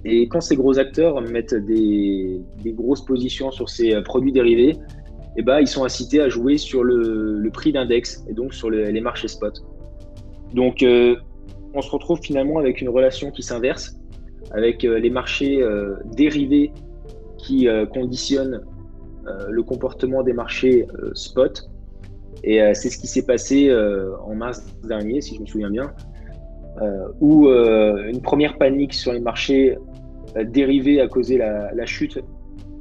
Et 0.03 0.27
quand 0.27 0.41
ces 0.41 0.55
gros 0.55 0.79
acteurs 0.79 1.21
mettent 1.21 1.53
des, 1.53 2.41
grosses 2.65 3.05
positions 3.05 3.51
sur 3.51 3.69
ces 3.69 3.93
euh, 3.93 4.01
produits 4.01 4.31
dérivés, 4.31 4.77
eh 5.37 5.43
ben, 5.43 5.59
ils 5.59 5.67
sont 5.67 5.85
incités 5.85 6.19
à 6.19 6.29
jouer 6.29 6.57
sur 6.57 6.83
le, 6.83 7.49
prix 7.53 7.71
d'index 7.71 8.23
et 8.27 8.33
donc 8.33 8.53
sur 8.53 8.69
les 8.69 9.01
marchés 9.01 9.27
spot. 9.27 9.61
Donc, 10.53 10.83
euh, 10.83 11.15
on 11.73 11.81
se 11.81 11.89
retrouve 11.89 12.19
finalement 12.19 12.59
avec 12.59 12.81
une 12.81 12.89
relation 12.89 13.31
qui 13.31 13.43
s'inverse, 13.43 13.97
avec 14.51 14.83
euh, 14.83 14.99
les 14.99 15.09
marchés 15.09 15.63
dérivés 16.15 16.71
qui 17.37 17.67
conditionnent 17.93 18.61
le 19.49 19.63
comportement 19.63 20.21
des 20.21 20.33
marchés 20.33 20.85
spot. 21.13 21.69
Et 22.43 22.59
c'est 22.73 22.89
ce 22.89 22.97
qui 22.97 23.07
s'est 23.07 23.25
passé 23.25 23.73
en 24.25 24.35
mars 24.35 24.63
dernier, 24.83 25.21
si 25.21 25.35
je 25.35 25.41
me 25.41 25.45
souviens 25.47 25.69
bien, 25.69 25.93
où 27.19 27.49
une 27.49 28.21
première 28.21 28.57
panique 28.57 28.93
sur 28.93 29.13
les 29.13 29.19
marchés 29.19 29.77
dérivé 30.45 31.01
à 31.01 31.07
causer 31.07 31.37
la, 31.37 31.85
chute 31.85 32.19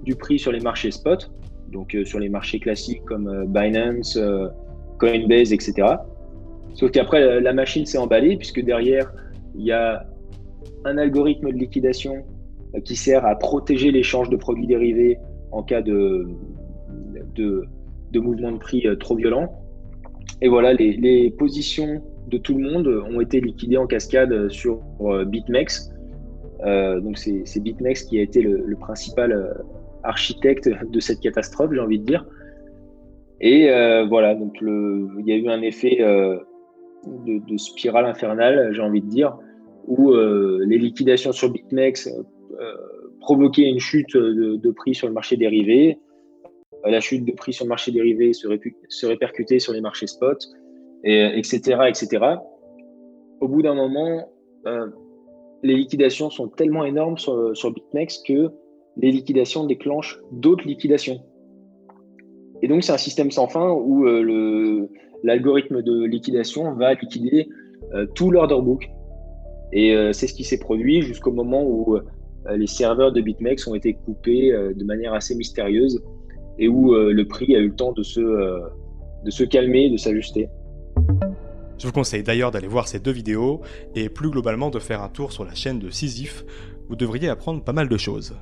du 0.05 0.15
prix 0.15 0.39
sur 0.39 0.53
les 0.53 0.61
marchés 0.61 0.91
spot, 0.91 1.31
donc 1.71 1.95
euh, 1.95 2.05
sur 2.05 2.19
les 2.19 2.29
marchés 2.29 2.59
classiques 2.59 3.05
comme 3.05 3.29
euh, 3.29 3.45
Binance, 3.47 4.17
euh, 4.17 4.49
Coinbase, 4.99 5.53
etc. 5.53 5.89
Sauf 6.75 6.91
qu'après, 6.91 7.41
la 7.41 7.53
machine 7.53 7.87
s'est 7.87 7.99
emballée 7.99 8.37
puisque 8.37 8.63
derrière, 8.63 9.13
il 9.55 9.65
y 9.65 9.73
a 9.73 10.07
un 10.85 10.99
algorithme 10.99 11.51
de 11.51 11.57
liquidation 11.57 12.25
qui 12.85 12.95
sert 12.95 13.27
à 13.27 13.35
protéger 13.35 13.91
l'échange 13.91 14.31
de 14.31 14.37
produits 14.37 14.67
dérivés 14.67 15.19
en 15.51 15.63
cas 15.63 15.83
de, 15.83 16.29
mouvement 18.15 18.53
de 18.53 18.59
prix 18.59 18.87
trop 19.01 19.17
violent. 19.17 19.53
Et 20.43 20.49
voilà, 20.49 20.75
les, 20.75 21.35
positions 21.37 22.03
de 22.31 22.39
tout 22.39 22.57
le 22.57 22.71
monde 22.71 22.87
ont 22.87 23.21
été 23.21 23.41
liquidées 23.41 23.77
en 23.77 23.87
cascade 23.87 24.49
sur 24.49 24.81
BitMEX, 25.27 25.91
euh, 26.65 27.01
donc 27.01 27.19
c'est 27.19 27.61
BitMEX 27.61 28.05
qui 28.05 28.19
a 28.19 28.23
été 28.23 28.43
le, 28.43 28.77
principal 28.77 29.33
euh, 29.33 29.53
architecte 30.03 30.69
de 30.69 31.01
cette 31.01 31.21
catastrophe, 31.21 31.71
j'ai 31.73 31.81
envie 31.81 31.99
de 31.99 32.05
dire. 32.05 32.27
Et 33.41 33.71
euh, 33.71 34.05
voilà, 34.07 34.35
donc 34.35 34.59
il 34.61 35.23
y 35.25 35.33
a 35.33 35.37
eu 35.37 35.49
un 35.49 35.63
effet 35.63 35.99
de, 36.01 37.57
spirale 37.57 38.07
infernale, 38.07 38.71
j'ai 38.73 38.83
envie 38.83 39.01
de 39.01 39.09
dire, 39.09 39.37
où 39.87 40.13
les 40.13 40.79
liquidations 40.79 41.33
sur 41.33 41.51
BitMEX 41.51 42.11
provoquaient 43.21 43.69
une 43.69 43.81
chute 43.81 44.15
de, 44.17 44.71
prix 44.71 44.95
sur 44.95 45.09
le 45.09 45.15
marché 45.15 45.37
dérivé. 45.37 45.99
La 46.85 47.01
chute 47.01 47.27
de 47.27 47.33
prix 47.33 47.53
sur 47.53 47.67
le 47.67 47.71
marché 47.71 47.93
dérivé 47.93 48.33
se 48.33 49.07
répercutait 49.07 49.59
sur 49.59 49.73
les 49.73 49.81
marchés 49.81 50.07
spot, 50.07 50.43
et, 51.05 51.39
etc., 51.39 51.81
etc. 51.89 52.25
Au 53.41 53.49
bout 53.49 53.63
d'un 53.63 53.75
moment, 53.75 54.29
les 55.63 55.75
liquidations 55.75 56.31
sont 56.31 56.49
tellement 56.49 56.85
énormes 56.85 57.19
sur, 57.19 57.73
BitMEX 57.73 58.23
que 58.27 58.51
les 58.97 59.11
liquidations 59.11 59.65
déclenchent 59.65 60.19
d'autres 60.33 60.67
liquidations. 60.67 61.21
Et 62.63 62.69
donc, 62.69 62.85
c'est 62.85 62.93
un 62.93 62.99
système 62.99 63.31
sans 63.31 63.49
fin 63.49 63.71
où 63.71 64.07
euh, 64.07 64.89
l'algorithme 65.23 65.83
de 65.83 66.05
liquidation 66.05 66.75
va 66.75 66.95
liquider 66.95 67.49
euh, 67.95 68.07
tout 68.15 68.31
l'order 68.31 68.61
book. 68.61 68.89
Et 69.73 69.95
c'est 70.13 70.27
ce 70.27 70.35
qui 70.35 70.43
s'est 70.43 70.59
produit 70.59 71.01
jusqu'au 71.01 71.31
moment 71.31 71.65
où 71.65 71.97
les 72.51 72.67
serveurs 72.67 73.13
de 73.13 73.21
BitMEX 73.21 73.69
ont 73.69 73.77
été 73.77 73.95
coupés 73.95 74.51
de 74.51 74.85
manière 74.85 75.15
assez 75.15 75.37
mystérieuse 75.37 76.03
et 76.59 76.67
où 76.67 76.93
le 76.93 77.25
prix 77.29 77.55
a 77.55 77.61
eu 77.61 77.69
le 77.69 77.77
temps 77.77 77.93
de 77.93 78.03
se, 78.03 78.21
de 78.21 79.31
se 79.31 79.45
calmer, 79.45 79.89
de 79.89 79.97
s'ajuster. 79.97 80.49
Je 81.79 81.87
vous 81.87 81.93
conseille 81.93 82.23
d'ailleurs 82.23 82.51
d'aller 82.51 82.67
voir 82.67 82.89
ces 82.89 82.99
deux 82.99 83.11
vidéos 83.11 83.63
et 83.95 84.11
plus 84.11 84.31
globalement 84.31 84.69
de 84.69 84.79
faire 84.79 85.03
un 85.03 85.09
tour 85.09 85.33
sur 85.33 85.45
la 85.45 85.55
chaîne 85.55 85.79
de 85.79 85.89
Sisyphe, 85.89 86.45
vous 86.89 86.97
devriez 86.97 87.29
apprendre 87.29 87.65
pas 87.65 87.73
mal 87.73 87.89
de 87.89 87.97
choses. 87.97 88.37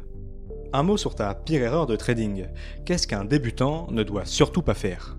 Un 0.72 0.82
mot 0.82 0.96
sur 0.96 1.14
ta 1.14 1.34
pire 1.34 1.62
erreur 1.62 1.86
de 1.86 1.96
trading. 1.96 2.46
Qu'est-ce 2.84 3.06
qu'un 3.06 3.24
débutant 3.24 3.86
ne 3.90 4.02
doit 4.02 4.24
surtout 4.24 4.62
pas 4.62 4.74
faire? 4.74 5.16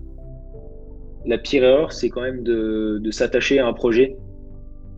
La 1.26 1.38
pire 1.38 1.64
erreur, 1.64 1.94
c'est 1.94 2.10
quand 2.10 2.22
même 2.22 2.44
de, 2.44 3.02
s'attacher 3.12 3.60
à 3.60 3.68
un 3.68 3.74
projet, 3.74 4.18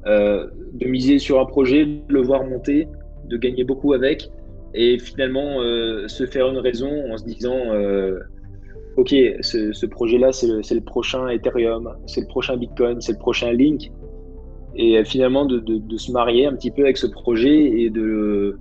euh, 0.07 0.47
de 0.73 0.87
miser 0.87 1.19
sur 1.19 1.39
un 1.39 1.45
projet, 1.45 1.85
de 1.85 2.01
le 2.09 2.21
voir 2.21 2.43
monter, 2.43 2.87
de 3.25 3.37
gagner 3.37 3.63
beaucoup 3.63 3.93
avec, 3.93 4.31
et 4.73 4.97
finalement 4.99 5.61
euh, 5.61 6.07
se 6.07 6.25
faire 6.25 6.49
une 6.49 6.57
raison 6.57 7.11
en 7.11 7.17
se 7.17 7.25
disant 7.25 7.73
euh, 7.73 8.19
Ok, 8.97 9.15
ce, 9.41 9.85
projet-là, 9.85 10.31
c'est 10.31 10.47
le, 10.47 10.81
prochain 10.81 11.29
Ethereum, 11.29 11.95
c'est 12.07 12.21
le 12.21 12.27
prochain 12.27 12.57
Bitcoin, 12.57 12.99
c'est 13.01 13.13
le 13.13 13.19
prochain 13.19 13.51
Link. 13.53 13.91
Et 14.75 15.03
finalement, 15.05 15.45
de, 15.45 15.97
se 15.97 16.11
marier 16.11 16.45
un 16.45 16.53
petit 16.53 16.71
peu 16.71 16.83
avec 16.83 16.97
ce 16.97 17.07
projet 17.07 17.81
et 17.81 17.89
de, 17.89 18.57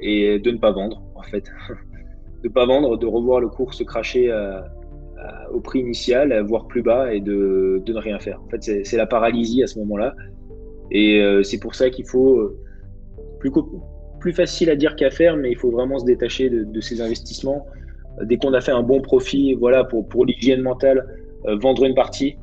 de 0.00 0.50
ne 0.50 0.58
pas 0.58 0.72
vendre, 0.72 1.02
en 1.14 1.22
fait. 1.22 1.44
de 2.42 2.48
ne 2.48 2.52
pas 2.52 2.66
vendre, 2.66 2.98
de 2.98 3.06
revoir 3.06 3.40
le 3.40 3.48
cours 3.48 3.72
se 3.74 3.82
cracher 3.82 4.30
au 5.52 5.60
prix 5.60 5.80
initial, 5.80 6.38
voire 6.46 6.66
plus 6.66 6.82
bas, 6.82 7.14
et 7.14 7.20
de, 7.20 7.82
ne 7.86 7.98
rien 7.98 8.18
faire. 8.18 8.40
En 8.46 8.48
fait, 8.50 8.84
c'est 8.84 8.96
la 8.96 9.06
paralysie 9.06 9.62
à 9.62 9.66
ce 9.66 9.78
moment-là. 9.80 10.14
Et 10.90 11.20
euh, 11.20 11.42
c'est 11.42 11.58
pour 11.58 11.74
ça 11.74 11.90
qu'il 11.90 12.06
faut, 12.06 12.38
euh, 12.38 12.56
plus, 13.40 13.50
plus 14.20 14.32
facile 14.32 14.70
à 14.70 14.76
dire 14.76 14.96
qu'à 14.96 15.10
faire, 15.10 15.36
mais 15.36 15.50
il 15.50 15.56
faut 15.56 15.70
vraiment 15.70 15.98
se 15.98 16.04
détacher 16.04 16.50
de, 16.50 16.80
ces 16.80 17.00
investissements. 17.00 17.66
Dès 18.22 18.36
qu'on 18.36 18.54
a 18.54 18.60
fait 18.60 18.72
un 18.72 18.82
bon 18.82 19.00
profit, 19.00 19.54
voilà, 19.54 19.84
pour, 19.84 20.08
pour 20.08 20.24
l'hygiène 20.24 20.62
mentale, 20.62 21.06
euh, 21.46 21.56
vendre 21.56 21.84
une 21.84 21.94
partie, 21.94 22.36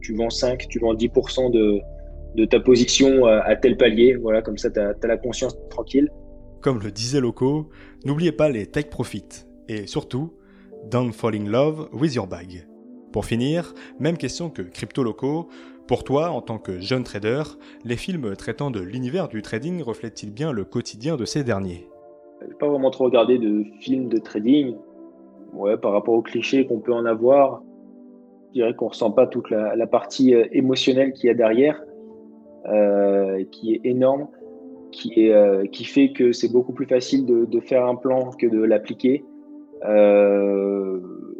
tu 0.00 0.14
vends 0.14 0.30
5, 0.30 0.66
tu 0.68 0.78
vends 0.78 0.94
10% 0.94 1.50
de, 1.50 1.80
de 2.34 2.44
ta 2.44 2.60
position 2.60 3.26
à, 3.26 3.56
tel 3.56 3.76
palier, 3.76 4.16
voilà, 4.16 4.42
comme 4.42 4.58
ça 4.58 4.70
tu 4.70 4.78
as, 4.78 4.94
la 5.02 5.16
conscience 5.16 5.56
tranquille. 5.68 6.08
Comme 6.60 6.80
le 6.80 6.90
disait 6.90 7.20
Loco, 7.20 7.70
n'oubliez 8.04 8.32
pas 8.32 8.48
les 8.48 8.66
take 8.66 8.90
profit 8.90 9.24
et 9.68 9.86
surtout, 9.86 10.34
don't 10.90 11.12
fall 11.12 11.34
in 11.34 11.48
love 11.48 11.88
with 11.92 12.14
your 12.14 12.26
bag. 12.26 12.66
Pour 13.12 13.24
finir, 13.24 13.74
même 13.98 14.16
question 14.16 14.50
que 14.50 14.62
Crypto 14.62 15.02
Loco, 15.02 15.48
pour 15.88 16.04
toi, 16.04 16.30
en 16.30 16.40
tant 16.40 16.58
que 16.58 16.80
jeune 16.80 17.02
trader, 17.02 17.42
les 17.84 17.96
films 17.96 18.36
traitant 18.36 18.70
de 18.70 18.80
l'univers 18.80 19.28
du 19.28 19.42
trading 19.42 19.82
reflètent-ils 19.82 20.32
bien 20.32 20.52
le 20.52 20.64
quotidien 20.64 21.16
de 21.16 21.24
ces 21.24 21.42
derniers? 21.42 21.89
N'ai 22.46 22.54
pas 22.54 22.68
vraiment 22.68 22.90
trop 22.90 23.04
regardé 23.04 23.38
de 23.38 23.64
films 23.80 24.08
de 24.08 24.18
trading. 24.18 24.74
Ouais, 25.52 25.76
par 25.76 25.92
rapport 25.92 26.14
aux 26.14 26.22
clichés 26.22 26.66
qu'on 26.66 26.78
peut 26.78 26.92
en 26.92 27.04
avoir, 27.04 27.62
je 28.48 28.54
dirais 28.54 28.74
qu'on 28.74 28.88
ressent 28.88 29.10
pas 29.10 29.26
toute 29.26 29.50
la, 29.50 29.86
partie 29.86 30.34
euh, 30.34 30.46
émotionnelle 30.52 31.12
qu'il 31.12 31.28
y 31.28 31.30
a 31.30 31.34
derrière, 31.34 31.82
euh, 32.66 33.44
qui 33.50 33.74
est 33.74 33.80
énorme 33.84 34.28
euh, 35.18 35.66
qui 35.66 35.84
fait 35.84 36.12
que 36.12 36.32
c'est 36.32 36.52
beaucoup 36.52 36.72
plus 36.72 36.86
facile 36.86 37.24
de, 37.24 37.60
faire 37.60 37.86
un 37.86 37.94
plan 37.94 38.30
que 38.30 38.46
de 38.46 38.62
l'appliquer, 38.62 39.24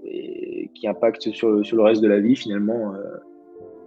et 0.04 0.70
qui 0.74 0.86
impacte 0.88 1.30
sur, 1.32 1.64
sur, 1.64 1.76
le 1.76 1.82
reste 1.82 2.00
de 2.00 2.08
la 2.08 2.20
vie 2.20 2.36
finalement, 2.36 2.94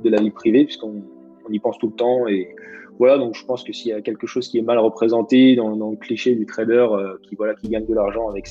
de 0.03 0.09
la 0.09 0.21
vie 0.21 0.31
privée, 0.31 0.65
puisqu'on 0.65 1.01
on 1.47 1.51
y 1.51 1.59
pense 1.59 1.77
tout 1.77 1.87
le 1.87 1.95
temps. 1.95 2.27
Et 2.27 2.55
voilà, 2.99 3.17
donc 3.17 3.35
je 3.35 3.45
pense 3.45 3.63
que 3.63 3.73
s'il 3.73 3.91
y 3.91 3.93
a 3.93 4.01
quelque 4.01 4.27
chose 4.27 4.47
qui 4.47 4.57
est 4.57 4.61
mal 4.61 4.77
représenté 4.77 5.55
dans, 5.55 5.69
le 5.69 5.97
cliché 5.97 6.35
du 6.35 6.45
trader 6.45 6.87
euh, 6.91 7.17
qui, 7.23 7.35
voilà, 7.35 7.55
qui 7.55 7.69
gagne 7.69 7.85
de 7.85 7.93
l'argent 7.93 8.29
avec 8.29 8.47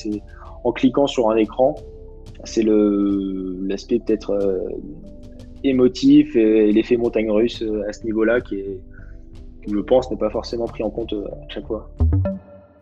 en 0.65 0.73
cliquant 0.73 1.07
sur 1.07 1.31
un 1.31 1.37
écran, 1.37 1.75
c'est 2.45 2.65
l'aspect 2.65 4.01
peut-être 4.01 4.31
euh, 4.31 4.59
émotif 5.65 6.35
et 6.37 6.73
l'effet 6.73 6.97
montagne 6.97 7.31
russe 7.31 7.65
à 7.89 7.93
ce 7.93 8.05
niveau-là 8.05 8.41
qui 8.41 8.63
je 9.67 9.79
pense, 9.79 10.11
n'est 10.11 10.17
pas 10.17 10.31
forcément 10.31 10.67
pris 10.67 10.83
en 10.83 10.91
compte 10.91 11.13
euh, 11.13 11.27
à 11.27 11.49
chaque 11.49 11.67
fois. 11.67 11.91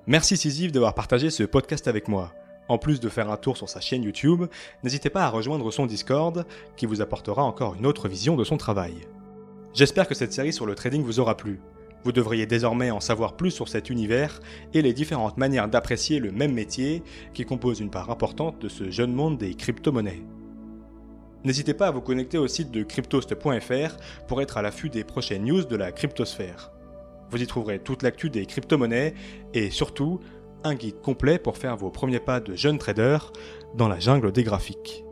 Merci 0.07 0.37
Sisyphe 0.37 0.73
d'avoir 0.73 0.94
partagé 0.94 1.31
ce 1.31 1.42
podcast 1.42 1.88
avec 1.88 2.09
moi. 2.09 2.33
En 2.68 2.79
plus 2.79 3.01
de 3.01 3.09
faire 3.09 3.31
un 3.31 3.37
tour 3.37 3.57
sur 3.57 3.68
sa 3.68 3.81
chaîne 3.81 4.03
YouTube, 4.03 4.44
n'hésitez 4.83 5.11
pas 5.11 5.25
à 5.25 5.29
rejoindre 5.29 5.70
son 5.70 5.87
Discord 5.87 6.46
qui 6.77 6.87
vous 6.87 7.01
apportera 7.01 7.42
encore 7.42 7.75
une 7.75 7.87
autre 7.87 8.09
vision 8.09 8.37
de 8.37 8.44
son 8.44 8.57
travail. 8.57 8.94
J'espère 9.72 10.09
que 10.09 10.14
cette 10.14 10.33
série 10.33 10.52
sur 10.52 10.66
le 10.66 10.74
trading 10.74 11.02
vous 11.04 11.20
aura 11.20 11.37
plu. 11.37 11.61
Vous 12.02 12.12
devriez 12.12 12.46
désormais 12.46 12.90
en 12.90 13.00
savoir 13.00 13.37
plus 13.37 13.50
sur 13.50 13.68
cet 13.68 13.88
univers 13.88 14.40
et 14.74 14.83
les 14.83 14.92
différentes 14.92 15.37
manières 15.37 15.68
d'apprécier 15.68 16.18
le 16.18 16.33
même 16.33 16.52
métier 16.52 17.02
qui 17.35 17.44
compose 17.44 17.80
une 17.80 17.90
part 17.90 18.11
importante 18.11 18.61
de 18.61 18.68
ce 18.68 18.90
jeune 18.90 19.12
monde 19.12 19.38
des 19.38 19.54
crypto-monnaies. 19.54 20.22
N'hésitez 21.44 21.72
pas 21.72 21.87
à 21.87 21.90
vous 21.90 22.00
connecter 22.00 22.37
au 22.37 22.48
site 22.48 22.70
de 22.70 22.83
cryptost.fr 22.83 23.96
pour 24.26 24.42
être 24.42 24.56
à 24.56 24.62
l'affût 24.62 24.90
des 24.90 25.04
prochaines 25.04 25.44
news 25.44 25.64
de 25.64 25.76
la 25.76 25.92
cryptosphère. 25.92 26.72
Vous 27.30 27.40
y 27.40 27.46
trouverez 27.46 27.78
toute 27.78 28.02
l'actu 28.02 28.28
des 28.28 28.46
crypto-monnaies 28.46 29.14
et 29.54 29.70
surtout 29.70 30.20
un 30.64 30.74
guide 30.74 31.00
complet 31.00 31.38
pour 31.38 31.56
faire 31.56 31.76
vos 31.76 31.90
premiers 31.90 32.20
pas 32.20 32.40
de 32.40 32.56
jeune 32.56 32.78
trader 32.78 33.18
dans 33.74 33.88
la 33.88 34.00
jungle 34.00 34.33
des 34.33 34.42
graphiques. 34.42 35.04